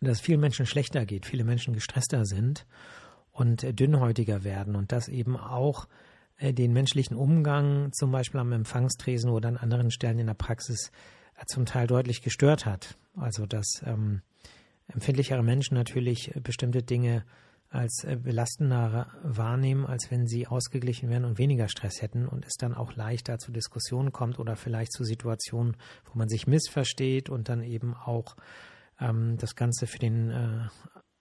dass 0.01 0.21
vielen 0.21 0.41
Menschen 0.41 0.67
schlechter 0.67 1.05
geht, 1.05 1.27
viele 1.27 1.45
Menschen 1.45 1.75
gestresster 1.75 2.25
sind 2.25 2.67
und 3.33 3.65
äh, 3.65 3.75
dünnhäutiger 3.75 4.45
werden 4.45 4.77
und 4.77 4.93
das 4.93 5.09
eben 5.09 5.37
auch 5.37 5.87
äh, 6.39 6.53
den 6.53 6.73
menschlichen 6.73 7.17
Umgang 7.17 7.93
zum 7.93 8.13
Beispiel 8.13 8.41
am 8.41 8.53
Empfangstresen 8.53 9.31
oder 9.31 9.49
an 9.49 9.57
anderen 9.57 9.91
Stellen 9.91 10.19
in 10.19 10.27
der 10.27 10.35
Praxis 10.35 10.91
zum 11.47 11.67
Teil 11.67 11.87
deutlich 11.87 12.23
gestört 12.23 12.67
hat. 12.67 12.97
Also 13.17 13.47
dass 13.47 13.83
ähm, 13.85 14.23
empfindlichere 14.89 15.43
Menschen 15.43 15.75
natürlich 15.75 16.33
bestimmte 16.43 16.83
Dinge 16.83 17.25
als 17.69 18.05
äh, 18.05 18.17
belastender 18.17 19.09
wahrnehmen, 19.23 19.87
als 19.87 20.11
wenn 20.11 20.27
sie 20.27 20.47
ausgeglichen 20.47 21.11
wären 21.11 21.25
und 21.25 21.39
weniger 21.39 21.69
Stress 21.69 22.01
hätten 22.01 22.27
und 22.27 22.47
es 22.47 22.55
dann 22.55 22.75
auch 22.75 22.95
leichter 22.95 23.39
zu 23.39 23.53
Diskussionen 23.53 24.13
kommt 24.13 24.39
oder 24.39 24.57
vielleicht 24.57 24.93
zu 24.93 25.05
Situationen, 25.05 25.77
wo 26.05 26.19
man 26.19 26.29
sich 26.29 26.47
missversteht 26.47 27.29
und 27.29 27.49
dann 27.49 27.63
eben 27.63 27.95
auch 27.95 28.37
ähm, 29.01 29.37
das 29.39 29.57
Ganze 29.57 29.87
für 29.87 29.99
den 29.99 30.31
äh, 30.31 30.69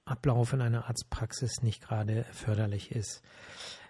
Ablauf 0.06 0.54
in 0.54 0.62
einer 0.62 0.88
Arztpraxis 0.88 1.64
nicht 1.64 1.82
gerade 1.82 2.26
förderlich 2.32 2.92
ist. 2.92 3.22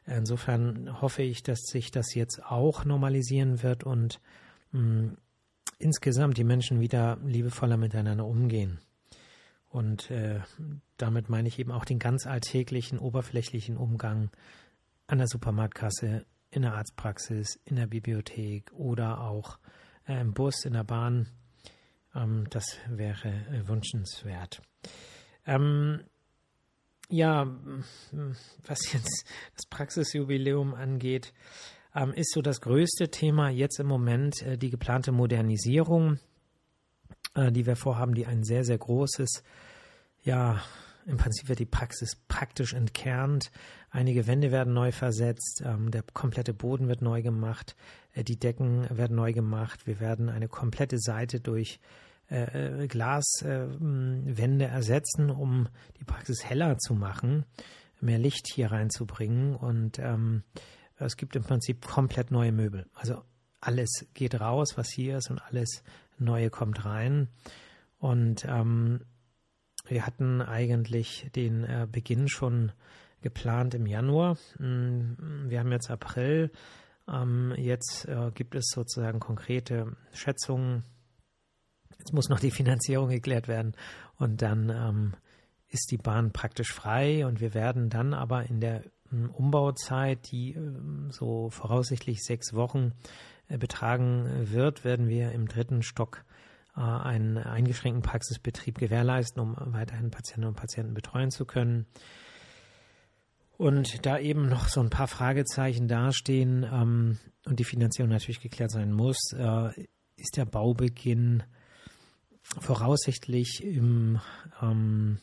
Insofern 0.06 1.02
hoffe 1.02 1.24
ich, 1.24 1.44
dass 1.44 1.62
sich 1.62 1.92
das 1.92 2.14
jetzt 2.14 2.42
auch 2.46 2.86
normalisieren 2.86 3.64
wird 3.64 3.84
und 3.84 4.22
mh, 4.72 4.82
mm, 4.82 5.18
insgesamt 5.86 6.38
die 6.40 6.44
Menschen 6.44 6.80
wieder 6.80 7.20
liebevoller 7.24 7.78
miteinander 7.78 8.26
umgehen. 8.26 8.80
Und 9.70 10.10
äh, 10.10 10.40
damit 10.98 11.30
meine 11.30 11.48
ich 11.48 11.60
eben 11.60 11.72
auch 11.72 11.86
den 11.86 12.00
ganz 12.00 12.26
alltäglichen, 12.26 12.98
oberflächlichen 12.98 13.78
Umgang 13.78 14.32
an 15.06 15.20
der 15.20 15.28
Supermarktkasse, 15.28 16.26
in 16.50 16.64
der 16.64 16.74
Arztpraxis, 16.74 17.60
in 17.66 17.76
der 17.76 17.86
Bibliothek 17.86 18.72
oder 18.74 19.22
auch 19.22 19.60
äh, 20.08 20.20
im 20.20 20.34
Bus, 20.34 20.66
in 20.66 20.74
der 20.74 20.86
Bahn. 20.86 21.28
Ähm, 22.16 22.46
das 22.50 22.66
wäre 22.90 23.30
äh, 23.30 23.68
wünschenswert. 23.68 24.64
Ähm, 25.46 26.02
ja, 27.10 27.46
was 28.66 28.92
jetzt 28.92 29.28
das 29.56 29.68
Praxisjubiläum 29.70 30.74
angeht, 30.74 31.32
ähm, 31.96 32.14
ist 32.14 32.32
so 32.32 32.42
das 32.42 32.62
größte 32.62 33.10
Thema 33.10 33.50
jetzt 33.50 33.80
im 33.80 33.88
Moment 33.88 34.42
äh, 34.42 34.58
die 34.58 34.70
geplante 34.70 35.12
Modernisierung, 35.12 36.20
äh, 37.36 37.52
die 37.52 37.66
wir 37.66 37.76
vorhaben, 37.76 38.14
die 38.14 38.26
ein 38.26 38.44
sehr, 38.44 38.64
sehr 38.64 38.78
großes, 38.78 39.44
ja, 40.24 40.62
im 41.06 41.18
Prinzip 41.18 41.50
wird 41.50 41.60
die 41.60 41.66
Praxis 41.66 42.16
praktisch 42.28 42.74
entkernt. 42.74 43.52
Einige 43.92 44.26
Wände 44.26 44.52
werden 44.52 44.74
neu 44.74 44.92
versetzt, 44.92 45.62
ähm, 45.64 45.92
der 45.92 46.04
komplette 46.14 46.54
Boden 46.54 46.88
wird 46.88 47.02
neu 47.02 47.22
gemacht, 47.22 47.76
äh, 48.14 48.24
die 48.24 48.38
Decken 48.38 48.88
werden 48.90 49.16
neu 49.16 49.32
gemacht. 49.32 49.86
Wir 49.86 50.00
werden 50.00 50.30
eine 50.30 50.48
komplette 50.48 51.00
Seite 51.00 51.40
durch 51.40 51.80
äh, 52.30 52.84
äh 52.84 52.88
Glaswände 52.88 54.66
äh, 54.66 54.68
ersetzen, 54.68 55.30
um 55.30 55.68
die 56.00 56.06
Praxis 56.06 56.44
heller 56.44 56.80
zu 56.80 56.96
machen, 56.96 57.46
mehr 58.02 58.18
Licht 58.18 58.48
hier 58.52 58.72
reinzubringen 58.72 59.56
und 59.56 60.00
ähm, 60.00 60.44
es 60.98 61.18
gibt 61.18 61.36
im 61.36 61.44
Prinzip 61.44 61.86
komplett 61.86 62.32
neue 62.32 62.52
Möbel. 62.52 62.88
Also 62.94 63.24
alles 63.60 64.06
geht 64.14 64.40
raus, 64.40 64.78
was 64.78 64.90
hier 64.90 65.18
ist, 65.18 65.30
und 65.30 65.40
alles 65.40 65.84
Neue 66.18 66.50
kommt 66.50 66.86
rein. 66.86 67.28
Und 68.00 68.46
ähm, 68.46 69.02
wir 69.88 70.06
hatten 70.06 70.42
eigentlich 70.42 71.30
den 71.36 71.64
äh, 71.64 71.88
Beginn 71.92 72.28
schon 72.28 72.72
geplant 73.22 73.74
im 73.74 73.86
Januar. 73.86 74.38
Mm, 74.60 75.50
wir 75.50 75.60
haben 75.60 75.72
jetzt 75.72 75.90
April. 75.90 76.52
Ähm, 77.08 77.54
jetzt 77.58 78.08
äh, 78.08 78.32
gibt 78.34 78.56
es 78.56 78.70
sozusagen 78.74 79.20
konkrete 79.20 79.96
Schätzungen. 80.14 80.84
Jetzt 82.00 82.14
muss 82.14 82.30
noch 82.30 82.40
die 82.40 82.52
Finanzierung 82.60 83.10
geklärt 83.10 83.48
werden 83.48 83.76
und 84.18 84.42
dann 84.42 84.70
ähm, 84.70 85.14
ist 85.70 85.92
die 85.92 85.98
Bahn 85.98 86.32
praktisch 86.32 86.72
frei 86.72 87.26
und 87.26 87.42
wir 87.42 87.54
werden 87.54 87.90
dann 87.90 88.14
aber 88.14 88.44
in 88.44 88.62
der 88.62 88.84
Umbauzeit, 89.12 90.32
die 90.32 90.54
ähm, 90.54 91.10
so 91.12 91.50
voraussichtlich 91.50 92.24
sechs 92.24 92.54
Wochen 92.54 92.94
äh, 93.48 93.58
betragen 93.58 94.52
wird, 94.52 94.84
werden 94.84 95.08
wir 95.08 95.32
im 95.32 95.48
dritten 95.48 95.84
Stock 95.84 96.26
äh, 96.76 96.82
einen 96.82 97.38
eingeschränkten 97.38 98.02
Praxisbetrieb 98.02 98.78
gewährleisten, 98.78 99.42
um 99.42 99.56
weiterhin 99.74 100.12
Patientinnen 100.12 100.50
und 100.50 100.56
Patienten 100.56 100.94
betreuen 100.94 101.32
zu 101.32 101.46
können. 101.46 101.86
Und 103.58 104.06
da 104.06 104.20
eben 104.20 104.50
noch 104.50 104.68
so 104.68 104.82
ein 104.82 104.90
paar 104.90 105.08
Fragezeichen 105.08 105.88
dastehen 105.88 106.64
ähm, 106.64 107.20
und 107.46 107.60
die 107.60 107.64
Finanzierung 107.64 108.10
natürlich 108.10 108.42
geklärt 108.42 108.72
sein 108.72 108.92
muss, 108.92 109.32
äh, 109.34 109.70
ist 110.18 110.36
der 110.36 110.46
Baubeginn 110.46 111.44
voraussichtlich 112.42 113.64
im 113.64 114.20
ähm, 114.62 115.20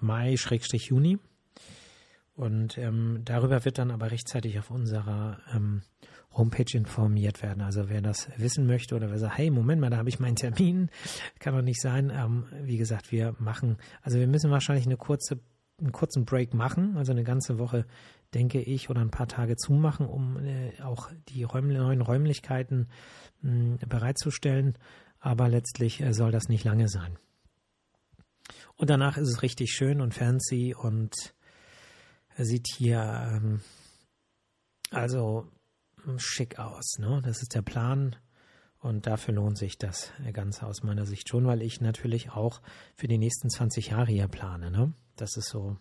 Mai-Juni. 0.00 1.18
Und 2.36 2.78
ähm, 2.78 3.20
darüber 3.24 3.64
wird 3.64 3.78
dann 3.78 3.92
aber 3.92 4.10
rechtzeitig 4.10 4.58
auf 4.58 4.70
unserer 4.70 5.38
ähm, 5.54 5.82
Homepage 6.32 6.76
informiert 6.76 7.42
werden. 7.42 7.62
Also 7.62 7.88
wer 7.88 8.02
das 8.02 8.28
wissen 8.36 8.66
möchte 8.66 8.96
oder 8.96 9.08
wer 9.10 9.18
sagt, 9.18 9.38
hey, 9.38 9.50
Moment 9.50 9.80
mal, 9.80 9.90
da 9.90 9.98
habe 9.98 10.08
ich 10.08 10.18
meinen 10.18 10.34
Termin, 10.34 10.90
kann 11.38 11.54
doch 11.54 11.62
nicht 11.62 11.80
sein. 11.80 12.10
Ähm, 12.10 12.46
wie 12.62 12.76
gesagt, 12.76 13.12
wir 13.12 13.36
machen, 13.38 13.78
also 14.02 14.18
wir 14.18 14.26
müssen 14.26 14.50
wahrscheinlich 14.50 14.86
eine 14.86 14.96
kurze, 14.96 15.38
einen 15.78 15.92
kurzen 15.92 16.24
Break 16.24 16.54
machen, 16.54 16.96
also 16.96 17.12
eine 17.12 17.22
ganze 17.22 17.58
Woche, 17.58 17.86
denke 18.34 18.60
ich, 18.60 18.90
oder 18.90 19.00
ein 19.00 19.10
paar 19.10 19.28
Tage 19.28 19.56
zumachen, 19.56 20.06
um 20.06 20.38
äh, 20.38 20.72
auch 20.82 21.10
die 21.28 21.44
Räum 21.44 21.68
neuen 21.68 22.00
Räumlichkeiten 22.00 22.88
mh, 23.42 23.78
bereitzustellen. 23.88 24.76
Aber 25.20 25.48
letztlich 25.48 26.00
äh, 26.00 26.12
soll 26.12 26.32
das 26.32 26.48
nicht 26.48 26.64
lange 26.64 26.88
sein. 26.88 27.16
Und 28.76 28.90
danach 28.90 29.16
ist 29.16 29.28
es 29.28 29.42
richtig 29.42 29.70
schön 29.72 30.00
und 30.00 30.14
fancy 30.14 30.74
und 30.76 31.33
sieht 32.36 32.66
hier 32.76 33.00
ähm, 33.32 33.60
also 34.90 35.46
schick 36.16 36.58
aus. 36.58 36.98
Ne? 36.98 37.20
Das 37.24 37.42
ist 37.42 37.54
der 37.54 37.62
Plan. 37.62 38.16
Und 38.78 39.06
dafür 39.06 39.34
lohnt 39.34 39.56
sich 39.56 39.78
das 39.78 40.12
Ganze 40.34 40.66
aus 40.66 40.82
meiner 40.82 41.06
Sicht 41.06 41.30
schon, 41.30 41.46
weil 41.46 41.62
ich 41.62 41.80
natürlich 41.80 42.32
auch 42.32 42.60
für 42.94 43.08
die 43.08 43.16
nächsten 43.16 43.48
20 43.48 43.88
Jahre 43.88 44.12
hier 44.12 44.28
plane. 44.28 44.70
Ne? 44.70 44.92
Das 45.16 45.38
ist 45.38 45.48
so 45.48 45.78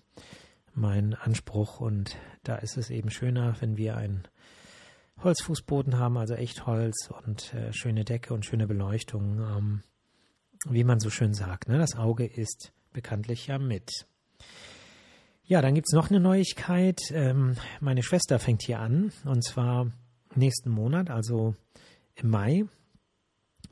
mein 0.74 1.14
Anspruch. 1.14 1.82
Und 1.82 2.16
da 2.44 2.56
ist 2.56 2.78
es 2.78 2.90
eben 2.90 3.12
schöner, 3.12 3.56
wenn 3.60 3.76
wir 3.76 3.98
einen 3.98 4.24
Holzfußboden 5.22 5.98
haben, 5.98 6.18
also 6.18 6.34
echt 6.36 6.66
Holz 6.66 7.10
und 7.26 7.54
äh, 7.54 7.74
schöne 7.74 8.06
Decke 8.06 8.34
und 8.34 8.46
schöne 8.46 8.68
Beleuchtung. 8.68 9.40
Ähm, 9.40 9.84
wie 10.66 10.86
man 10.86 11.02
so 11.02 11.10
schön 11.10 11.34
sagt, 11.34 11.68
ne? 11.68 11.78
das 11.78 11.96
Auge 11.96 12.26
ist 12.26 12.72
bekanntlich 12.94 13.48
ja 13.48 13.60
mit. 13.60 14.08
Ja, 15.46 15.62
dann 15.62 15.76
gibt 15.76 15.88
es 15.90 15.94
noch 15.94 16.10
eine 16.10 16.22
Neuigkeit. 16.22 17.02
Ähm, 17.12 17.58
meine 17.82 18.02
Schwester 18.02 18.40
fängt 18.40 18.64
hier 18.64 18.80
an 18.80 19.12
und 19.26 19.44
zwar 19.44 19.92
nächsten 20.36 20.70
Monat, 20.70 21.10
also 21.10 21.54
im 22.16 22.30
Mai. 22.30 22.64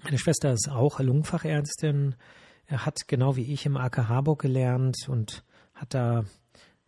Meine 0.03 0.17
Schwester 0.17 0.51
ist 0.51 0.69
auch 0.69 0.99
Lungenfachärztin, 0.99 2.15
er 2.65 2.85
hat 2.85 3.07
genau 3.07 3.37
wie 3.37 3.53
ich 3.53 3.65
im 3.65 3.77
AK 3.77 4.09
Harburg 4.09 4.41
gelernt 4.41 5.07
und 5.07 5.45
hat 5.73 5.93
da 5.93 6.25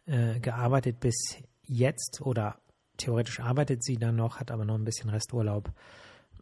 äh, 0.06 0.40
gearbeitet 0.42 1.00
bis 1.00 1.38
jetzt 1.62 2.20
oder 2.22 2.60
theoretisch 2.98 3.40
arbeitet 3.40 3.86
sie 3.86 3.96
dann 3.96 4.18
noch, 4.18 4.42
hat 4.42 4.52
aber 4.52 4.66
noch 4.66 4.76
ein 4.76 4.84
bisschen 4.84 5.10
Resturlaub, 5.10 5.72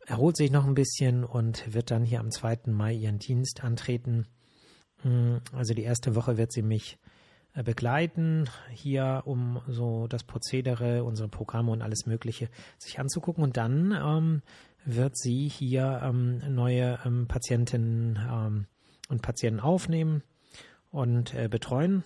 erholt 0.07 0.35
sich 0.35 0.49
noch 0.49 0.65
ein 0.65 0.73
bisschen 0.73 1.23
und 1.23 1.73
wird 1.73 1.91
dann 1.91 2.05
hier 2.05 2.19
am 2.19 2.31
2. 2.31 2.71
Mai 2.71 2.93
ihren 2.93 3.19
Dienst 3.19 3.63
antreten. 3.63 4.25
Hm, 5.03 5.41
also 5.53 5.75
die 5.75 5.83
erste 5.83 6.15
Woche 6.15 6.37
wird 6.37 6.51
sie 6.51 6.63
mich 6.63 6.93
äh, 6.93 7.10
begleiten, 7.53 8.49
hier 8.69 9.23
um 9.25 9.61
so 9.67 10.07
das 10.07 10.23
Prozedere, 10.23 11.03
unsere 11.03 11.27
Programme 11.27 11.71
und 11.71 11.81
alles 11.81 12.05
Mögliche 12.05 12.49
sich 12.77 12.99
anzugucken. 12.99 13.43
Und 13.43 13.57
dann 13.57 13.91
ähm, 13.91 14.41
wird 14.85 15.17
sie 15.17 15.47
hier 15.47 16.01
ähm, 16.03 16.41
neue 16.53 16.99
ähm, 17.05 17.27
Patientinnen 17.27 18.19
ähm, 18.29 18.67
und 19.09 19.21
Patienten 19.21 19.59
aufnehmen 19.59 20.23
und 20.91 21.33
äh, 21.33 21.49
betreuen. 21.49 22.03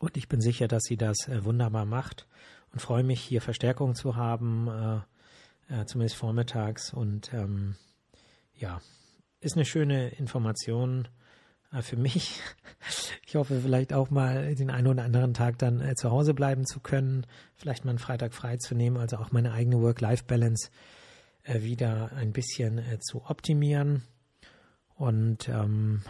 Und 0.00 0.16
ich 0.16 0.28
bin 0.28 0.40
sicher, 0.40 0.68
dass 0.68 0.82
sie 0.84 0.96
das 0.96 1.28
äh, 1.28 1.44
wunderbar 1.44 1.86
macht 1.86 2.26
und 2.72 2.80
freue 2.80 3.04
mich, 3.04 3.20
hier 3.20 3.40
Verstärkung 3.40 3.94
zu 3.94 4.16
haben, 4.16 4.68
äh, 5.68 5.80
äh 5.80 5.86
zumindest 5.86 6.16
vormittags. 6.16 6.92
Und 6.92 7.32
ähm, 7.32 7.76
ja, 8.54 8.80
ist 9.40 9.56
eine 9.56 9.64
schöne 9.64 10.10
Information 10.10 11.06
äh, 11.06 11.19
für 11.80 11.96
mich. 11.96 12.40
Ich 13.26 13.36
hoffe 13.36 13.60
vielleicht 13.60 13.92
auch 13.92 14.10
mal 14.10 14.54
den 14.56 14.70
einen 14.70 14.88
oder 14.88 15.04
anderen 15.04 15.34
Tag 15.34 15.58
dann 15.58 15.80
äh, 15.80 15.94
zu 15.94 16.10
Hause 16.10 16.34
bleiben 16.34 16.66
zu 16.66 16.80
können, 16.80 17.26
vielleicht 17.54 17.84
mal 17.84 17.90
einen 17.90 18.00
Freitag 18.00 18.34
frei 18.34 18.56
zu 18.56 18.74
nehmen, 18.74 18.96
also 18.96 19.18
auch 19.18 19.30
meine 19.30 19.52
eigene 19.52 19.80
Work-Life-Balance 19.80 20.70
äh, 21.44 21.62
wieder 21.62 22.10
ein 22.12 22.32
bisschen 22.32 22.78
äh, 22.78 22.98
zu 22.98 23.24
optimieren. 23.26 24.02
Und 24.96 25.48
ähm, 25.48 26.02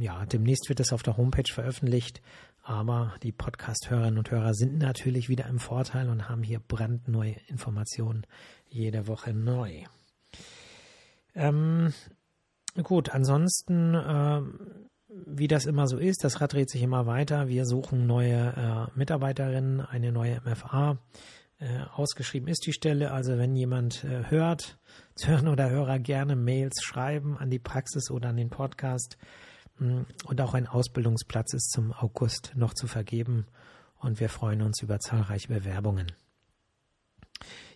ja, 0.00 0.26
demnächst 0.26 0.68
wird 0.68 0.80
es 0.80 0.92
auf 0.92 1.02
der 1.02 1.16
Homepage 1.16 1.52
veröffentlicht, 1.52 2.20
aber 2.62 3.14
die 3.22 3.32
Podcast-Hörerinnen 3.32 4.18
und 4.18 4.30
Hörer 4.30 4.54
sind 4.54 4.78
natürlich 4.78 5.28
wieder 5.28 5.46
im 5.46 5.58
Vorteil 5.58 6.08
und 6.08 6.28
haben 6.28 6.42
hier 6.42 6.60
brandneue 6.60 7.36
Informationen 7.46 8.26
jede 8.68 9.06
Woche 9.06 9.32
neu. 9.32 9.84
Ähm, 11.34 11.94
Gut, 12.82 13.10
ansonsten, 13.10 13.94
äh, 13.94 14.42
wie 15.26 15.48
das 15.48 15.66
immer 15.66 15.86
so 15.86 15.98
ist, 15.98 16.22
das 16.22 16.40
Rad 16.40 16.52
dreht 16.52 16.70
sich 16.70 16.82
immer 16.82 17.06
weiter. 17.06 17.48
Wir 17.48 17.66
suchen 17.66 18.06
neue 18.06 18.88
äh, 18.94 18.98
Mitarbeiterinnen, 18.98 19.80
eine 19.80 20.12
neue 20.12 20.40
MFA. 20.44 20.98
Äh, 21.60 21.80
ausgeschrieben 21.92 22.46
ist 22.48 22.66
die 22.66 22.72
Stelle. 22.72 23.10
Also 23.10 23.36
wenn 23.36 23.56
jemand 23.56 24.04
äh, 24.04 24.30
hört, 24.30 24.78
Hören 25.24 25.48
oder 25.48 25.70
Hörer 25.70 25.98
gerne 25.98 26.36
Mails 26.36 26.80
schreiben 26.82 27.36
an 27.36 27.50
die 27.50 27.58
Praxis 27.58 28.10
oder 28.10 28.28
an 28.28 28.36
den 28.36 28.50
Podcast. 28.50 29.18
Mh, 29.78 30.04
und 30.26 30.40
auch 30.40 30.54
ein 30.54 30.68
Ausbildungsplatz 30.68 31.54
ist 31.54 31.72
zum 31.72 31.92
August 31.92 32.52
noch 32.54 32.74
zu 32.74 32.86
vergeben. 32.86 33.46
Und 33.98 34.20
wir 34.20 34.28
freuen 34.28 34.62
uns 34.62 34.80
über 34.82 35.00
zahlreiche 35.00 35.48
Bewerbungen. 35.48 36.12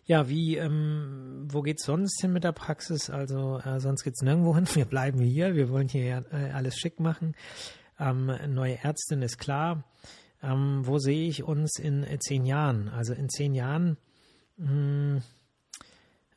Ja, 0.04 0.28
wie, 0.28 0.56
ähm, 0.56 1.46
wo 1.50 1.62
geht's 1.62 1.84
sonst 1.84 2.20
hin 2.20 2.32
mit 2.32 2.44
der 2.44 2.52
Praxis? 2.52 3.08
Also 3.08 3.58
äh, 3.58 3.80
sonst 3.80 4.02
geht's 4.02 4.22
nirgendwo 4.22 4.54
hin. 4.54 4.66
Wir 4.74 4.84
bleiben 4.84 5.20
hier. 5.20 5.54
Wir 5.54 5.70
wollen 5.70 5.88
hier 5.88 6.04
ja 6.04 6.22
äh, 6.32 6.50
alles 6.52 6.76
schick 6.76 7.00
machen. 7.00 7.34
Ähm, 7.98 8.32
neue 8.48 8.82
Ärztin 8.82 9.22
ist 9.22 9.38
klar. 9.38 9.84
Ähm, 10.42 10.80
wo 10.84 10.98
sehe 10.98 11.28
ich 11.28 11.44
uns 11.44 11.78
in 11.78 12.02
äh, 12.02 12.18
zehn 12.18 12.44
Jahren? 12.44 12.88
Also 12.88 13.14
in 13.14 13.28
zehn 13.28 13.54
Jahren 13.54 13.96
hm, 14.58 15.22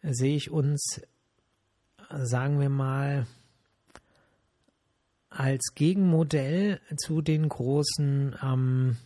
sehe 0.03 0.35
ich 0.35 0.51
uns, 0.51 1.01
sagen 2.09 2.59
wir 2.59 2.69
mal, 2.69 3.25
als 5.29 5.73
Gegenmodell 5.75 6.79
zu 6.97 7.21
den 7.21 7.49
großen 7.49 8.35
ähm, 8.41 8.97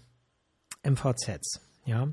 MVZs. 0.84 1.62
Ja, 1.86 2.10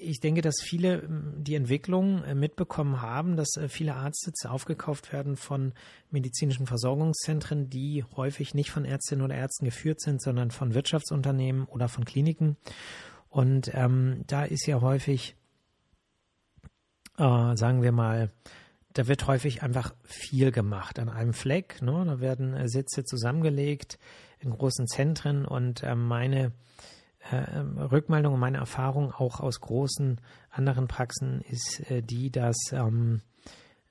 ich 0.00 0.20
denke, 0.20 0.42
dass 0.42 0.56
viele 0.62 1.02
ähm, 1.02 1.34
die 1.38 1.54
Entwicklung 1.54 2.22
äh, 2.24 2.34
mitbekommen 2.34 3.00
haben, 3.00 3.36
dass 3.36 3.56
äh, 3.56 3.68
viele 3.68 3.94
Arztsitze 3.94 4.50
aufgekauft 4.50 5.12
werden 5.12 5.36
von 5.36 5.72
medizinischen 6.10 6.66
Versorgungszentren, 6.66 7.70
die 7.70 8.04
häufig 8.16 8.54
nicht 8.54 8.70
von 8.70 8.84
Ärztinnen 8.84 9.24
oder 9.24 9.34
Ärzten 9.34 9.64
geführt 9.64 10.00
sind, 10.00 10.20
sondern 10.20 10.50
von 10.50 10.74
Wirtschaftsunternehmen 10.74 11.64
oder 11.64 11.88
von 11.88 12.04
Kliniken. 12.04 12.56
Und 13.30 13.70
ähm, 13.74 14.24
da 14.26 14.44
ist 14.44 14.66
ja 14.66 14.80
häufig, 14.80 15.36
äh, 17.16 17.56
sagen 17.56 17.82
wir 17.82 17.92
mal, 17.92 18.30
da 18.92 19.06
wird 19.06 19.26
häufig 19.26 19.62
einfach 19.62 19.94
viel 20.04 20.50
gemacht 20.50 20.98
an 20.98 21.08
einem 21.08 21.32
Fleck. 21.32 21.80
Ne? 21.82 22.04
Da 22.04 22.20
werden 22.20 22.54
äh, 22.54 22.68
Sitze 22.68 23.04
zusammengelegt 23.04 23.98
in 24.40 24.50
großen 24.50 24.86
Zentren 24.86 25.44
und 25.44 25.82
äh, 25.82 25.94
meine 25.94 26.52
äh, 27.30 27.58
Rückmeldung 27.58 28.34
und 28.34 28.40
meine 28.40 28.58
Erfahrung 28.58 29.12
auch 29.12 29.40
aus 29.40 29.60
großen 29.60 30.20
anderen 30.50 30.88
Praxen 30.88 31.40
ist 31.42 31.90
äh, 31.90 32.02
die, 32.02 32.30
dass, 32.30 32.56
ähm, 32.72 33.20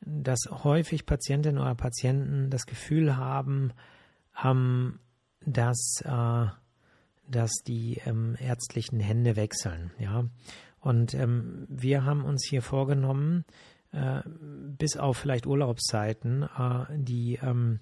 dass 0.02 0.40
häufig 0.64 1.06
Patientinnen 1.06 1.62
oder 1.62 1.76
Patienten 1.76 2.50
das 2.50 2.66
Gefühl 2.66 3.18
haben, 3.18 3.74
ähm, 4.44 5.00
dass, 5.46 6.02
äh, 6.04 6.46
dass 7.30 7.52
die 7.66 8.02
ähm, 8.06 8.36
ärztlichen 8.40 9.00
Hände 9.00 9.36
wechseln. 9.36 9.92
Ja? 10.00 10.26
Und 10.80 11.14
ähm, 11.14 11.66
wir 11.70 12.06
haben 12.06 12.24
uns 12.24 12.46
hier 12.48 12.62
vorgenommen, 12.62 13.46
äh, 13.92 14.22
bis 14.26 14.98
auf 14.98 15.18
vielleicht 15.18 15.48
Urlaubszeiten, 15.48 16.44
äh, 16.44 16.86
die 16.98 17.40
ähm, 17.42 17.80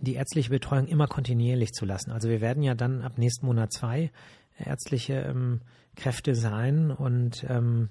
die 0.00 0.14
ärztliche 0.14 0.50
Betreuung 0.50 0.86
immer 0.86 1.06
kontinuierlich 1.06 1.72
zu 1.72 1.84
lassen. 1.84 2.10
Also 2.10 2.28
wir 2.28 2.40
werden 2.40 2.62
ja 2.62 2.74
dann 2.74 3.02
ab 3.02 3.18
nächsten 3.18 3.46
Monat 3.46 3.72
zwei 3.72 4.10
ärztliche 4.58 5.14
ähm, 5.14 5.60
Kräfte 5.96 6.34
sein 6.34 6.90
und 6.90 7.44
ähm, 7.48 7.88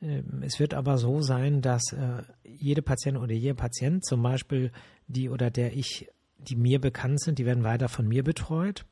äh, 0.00 0.22
es 0.42 0.58
wird 0.58 0.74
aber 0.74 0.98
so 0.98 1.20
sein, 1.20 1.62
dass 1.62 1.92
äh, 1.92 2.22
jede 2.44 2.82
Patientin 2.82 3.22
oder 3.22 3.32
jeder 3.32 3.54
Patient 3.54 4.04
zum 4.04 4.22
Beispiel 4.22 4.72
die 5.06 5.28
oder 5.28 5.50
der 5.50 5.76
ich, 5.76 6.08
die 6.38 6.56
mir 6.56 6.80
bekannt 6.80 7.20
sind, 7.20 7.38
die 7.38 7.46
werden 7.46 7.64
weiter 7.64 7.88
von 7.88 8.06
mir 8.06 8.22
betreut 8.22 8.84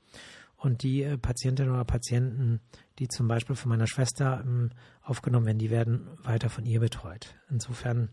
und 0.56 0.82
die 0.82 1.02
äh, 1.02 1.18
Patientinnen 1.18 1.72
oder 1.72 1.84
Patienten, 1.84 2.60
die 2.98 3.08
zum 3.08 3.28
Beispiel 3.28 3.56
von 3.56 3.68
meiner 3.68 3.86
Schwester 3.86 4.42
ähm, 4.44 4.70
aufgenommen 5.02 5.46
werden, 5.46 5.58
die 5.58 5.70
werden 5.70 6.08
weiter 6.22 6.50
von 6.50 6.64
ihr 6.64 6.80
betreut. 6.80 7.34
Insofern 7.50 8.10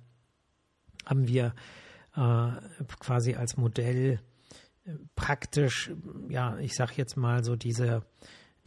haben 1.06 1.28
wir 1.28 1.48
äh, 1.48 1.85
quasi 3.00 3.36
als 3.36 3.58
Modell 3.58 4.20
äh, 4.86 4.94
praktisch, 5.16 5.92
ja, 6.30 6.58
ich 6.60 6.76
sag 6.76 6.98
jetzt 6.98 7.18
mal 7.18 7.44
so 7.44 7.56
diese, 7.56 8.04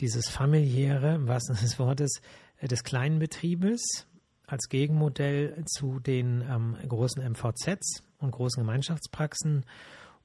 dieses 0.00 0.28
familiäre, 0.28 1.14
im 1.14 1.28
wahrsten 1.28 1.54
Sinne 1.56 1.68
des 1.68 1.78
Wortes, 1.78 2.20
äh, 2.58 2.68
des 2.68 2.84
kleinen 2.84 3.18
Betriebes 3.18 4.06
als 4.46 4.68
Gegenmodell 4.68 5.64
zu 5.66 6.00
den 6.00 6.42
ähm, 6.42 6.76
großen 6.88 7.22
MVZs 7.22 8.02
und 8.18 8.30
großen 8.30 8.62
Gemeinschaftspraxen 8.62 9.64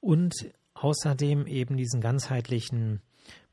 und 0.00 0.34
außerdem 0.74 1.46
eben 1.46 1.76
diesen 1.76 2.00
ganzheitlichen 2.00 3.02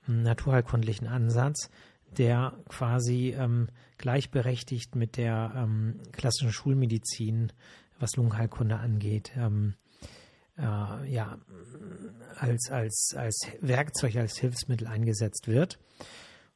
hm, 0.05 0.23
naturheilkundlichen 0.23 1.07
Ansatz, 1.07 1.69
der 2.17 2.57
quasi 2.67 3.36
ähm, 3.38 3.67
gleichberechtigt 3.97 4.95
mit 4.95 5.17
der 5.17 5.53
ähm, 5.55 5.99
klassischen 6.12 6.51
Schulmedizin, 6.51 7.51
was 8.01 8.15
Lungenheilkunde 8.15 8.77
angeht, 8.77 9.31
ähm, 9.35 9.75
äh, 10.57 11.11
ja, 11.11 11.37
als, 12.37 12.69
als, 12.71 13.13
als 13.15 13.47
Werkzeug, 13.61 14.15
als 14.15 14.37
Hilfsmittel 14.37 14.87
eingesetzt 14.87 15.47
wird. 15.47 15.79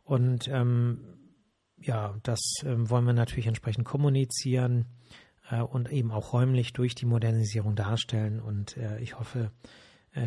Und 0.04 0.48
ähm, 0.48 1.00
ja, 1.78 2.16
das 2.24 2.40
ähm, 2.64 2.90
wollen 2.90 3.06
wir 3.06 3.14
natürlich 3.14 3.48
entsprechend 3.48 3.86
kommunizieren 3.86 4.86
äh, 5.50 5.62
und 5.62 5.92
eben 5.92 6.12
auch 6.12 6.34
räumlich 6.34 6.74
durch 6.74 6.96
die 6.96 7.06
Modernisierung 7.06 7.76
darstellen. 7.76 8.40
Und 8.40 8.78
äh, 8.78 9.00
ich 9.00 9.18
hoffe, 9.20 9.52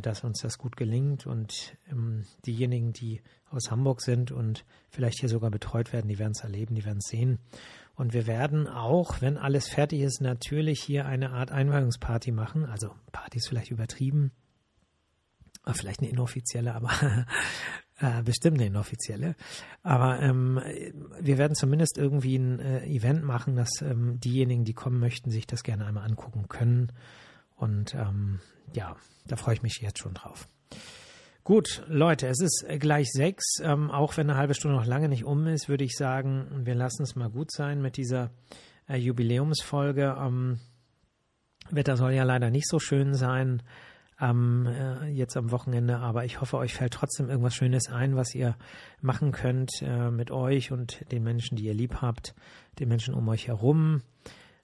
dass 0.03 0.25
uns 0.25 0.41
das 0.41 0.59
gut 0.59 0.77
gelingt 0.77 1.27
und 1.27 1.77
ähm, 1.91 2.25
diejenigen, 2.45 2.93
die 2.93 3.23
aus 3.51 3.71
Hamburg 3.71 4.03
sind 4.03 4.31
und 4.31 4.65
vielleicht 4.91 5.21
hier 5.21 5.29
sogar 5.29 5.51
betreut 5.51 5.93
werden, 5.93 6.09
die 6.09 6.19
werden 6.19 6.33
es 6.33 6.43
erleben, 6.43 6.75
die 6.75 6.85
werden 6.85 6.99
es 6.99 7.09
sehen. 7.09 7.39
Und 7.95 8.13
wir 8.13 8.27
werden 8.27 8.69
auch, 8.69 9.21
wenn 9.21 9.37
alles 9.37 9.69
fertig 9.69 10.03
ist, 10.03 10.21
natürlich 10.21 10.81
hier 10.81 11.07
eine 11.07 11.31
Art 11.31 11.51
Einweihungsparty 11.51 12.31
machen. 12.31 12.65
Also 12.65 12.95
Party 13.11 13.39
ist 13.39 13.49
vielleicht 13.49 13.71
übertrieben, 13.71 14.31
vielleicht 15.73 16.01
eine 16.01 16.11
inoffizielle, 16.11 16.75
aber 16.75 16.91
äh, 17.99 18.23
bestimmt 18.23 18.59
eine 18.59 18.67
inoffizielle. 18.67 19.35
Aber 19.83 20.21
ähm, 20.21 20.61
wir 21.21 21.39
werden 21.39 21.55
zumindest 21.55 21.99
irgendwie 21.99 22.37
ein 22.37 22.61
äh, 22.61 22.87
Event 22.87 23.25
machen, 23.25 23.57
dass 23.57 23.83
ähm, 23.83 24.21
diejenigen, 24.21 24.65
die 24.65 24.75
kommen 24.75 25.01
möchten, 25.01 25.31
sich 25.31 25.47
das 25.47 25.63
gerne 25.63 25.87
einmal 25.87 26.05
angucken 26.05 26.47
können. 26.49 26.93
Und 27.59 27.95
ähm, 27.95 28.41
ja, 28.75 28.97
da 29.27 29.37
freue 29.37 29.55
ich 29.55 29.63
mich 29.63 29.81
jetzt 29.81 29.99
schon 29.99 30.15
drauf. 30.15 30.49
Gut, 31.45 31.83
Leute, 31.89 32.29
es 32.29 32.41
ist 32.41 32.67
gleich 32.79 33.09
sechs. 33.11 33.59
Ähm, 33.63 33.91
auch 33.91 34.17
wenn 34.17 34.29
eine 34.29 34.39
halbe 34.39 34.55
Stunde 34.55 34.77
noch 34.77 34.87
lange 34.87 35.09
nicht 35.09 35.25
um 35.25 35.47
ist, 35.47 35.69
würde 35.69 35.85
ich 35.85 35.97
sagen, 35.97 36.47
wir 36.65 36.75
lassen 36.75 37.03
es 37.03 37.17
mal 37.17 37.31
gut 37.31 37.51
sein 37.51 37.81
mit 37.81 37.97
dieser 37.97 38.31
äh, 38.89 38.97
Jubiläumsfolge. 38.97 40.17
Ähm, 40.19 40.61
Wetter 41.71 41.97
soll 41.97 42.13
ja 42.13 42.25
leider 42.25 42.51
nicht 42.51 42.69
so 42.69 42.79
schön 42.79 43.15
sein 43.15 43.63
ähm, 44.21 44.67
äh, 44.67 45.07
jetzt 45.09 45.37
am 45.37 45.51
Wochenende, 45.51 45.99
aber 45.99 46.25
ich 46.25 46.41
hoffe, 46.41 46.59
euch 46.59 46.75
fällt 46.75 46.93
trotzdem 46.93 47.29
irgendwas 47.29 47.55
Schönes 47.55 47.89
ein, 47.89 48.17
was 48.17 48.35
ihr 48.35 48.57
machen 49.01 49.33
könnt 49.33 49.71
äh, 49.83 50.11
mit 50.11 50.31
euch 50.31 50.73
und 50.73 51.05
den 51.13 51.23
Menschen, 51.23 51.57
die 51.57 51.65
ihr 51.65 51.75
lieb 51.75 52.03
habt, 52.03 52.35
den 52.79 52.89
Menschen 52.89 53.15
um 53.15 53.29
euch 53.29 53.49
herum. 53.49 54.03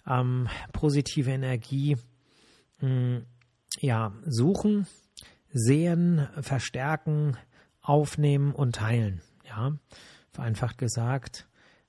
Ähm, 0.06 0.48
positive 0.72 1.30
Energie 1.30 1.96
mh, 2.80 3.22
ja, 3.80 4.12
suchen, 4.26 4.86
sehen, 5.52 6.28
verstärken, 6.40 7.36
aufnehmen 7.80 8.52
und 8.52 8.76
teilen. 8.76 9.20
Ja, 9.44 9.72
vereinfacht 10.32 10.78
gesagt. 10.78 11.46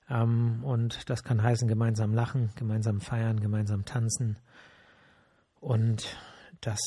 Ähm, 0.08 0.62
und 0.62 1.08
das 1.10 1.24
kann 1.24 1.42
heißen, 1.42 1.68
gemeinsam 1.68 2.14
lachen, 2.14 2.50
gemeinsam 2.54 3.00
feiern, 3.00 3.40
gemeinsam 3.40 3.84
tanzen. 3.84 4.38
Und 5.60 6.16
das 6.60 6.78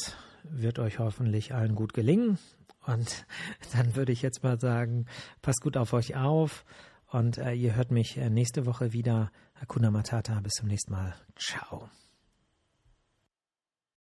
wird 0.43 0.79
euch 0.79 0.99
hoffentlich 0.99 1.53
allen 1.53 1.75
gut 1.75 1.93
gelingen. 1.93 2.38
Und 2.85 3.25
dann 3.73 3.95
würde 3.95 4.12
ich 4.12 4.21
jetzt 4.21 4.43
mal 4.43 4.59
sagen, 4.59 5.05
passt 5.41 5.62
gut 5.62 5.77
auf 5.77 5.93
euch 5.93 6.15
auf. 6.15 6.65
Und 7.12 7.38
äh, 7.38 7.53
ihr 7.53 7.75
hört 7.75 7.91
mich 7.91 8.17
äh, 8.17 8.29
nächste 8.29 8.65
Woche 8.65 8.93
wieder. 8.93 9.31
Hakuna 9.55 9.91
Matata. 9.91 10.39
Bis 10.41 10.53
zum 10.53 10.67
nächsten 10.67 10.93
Mal. 10.93 11.15
Ciao. 11.35 11.89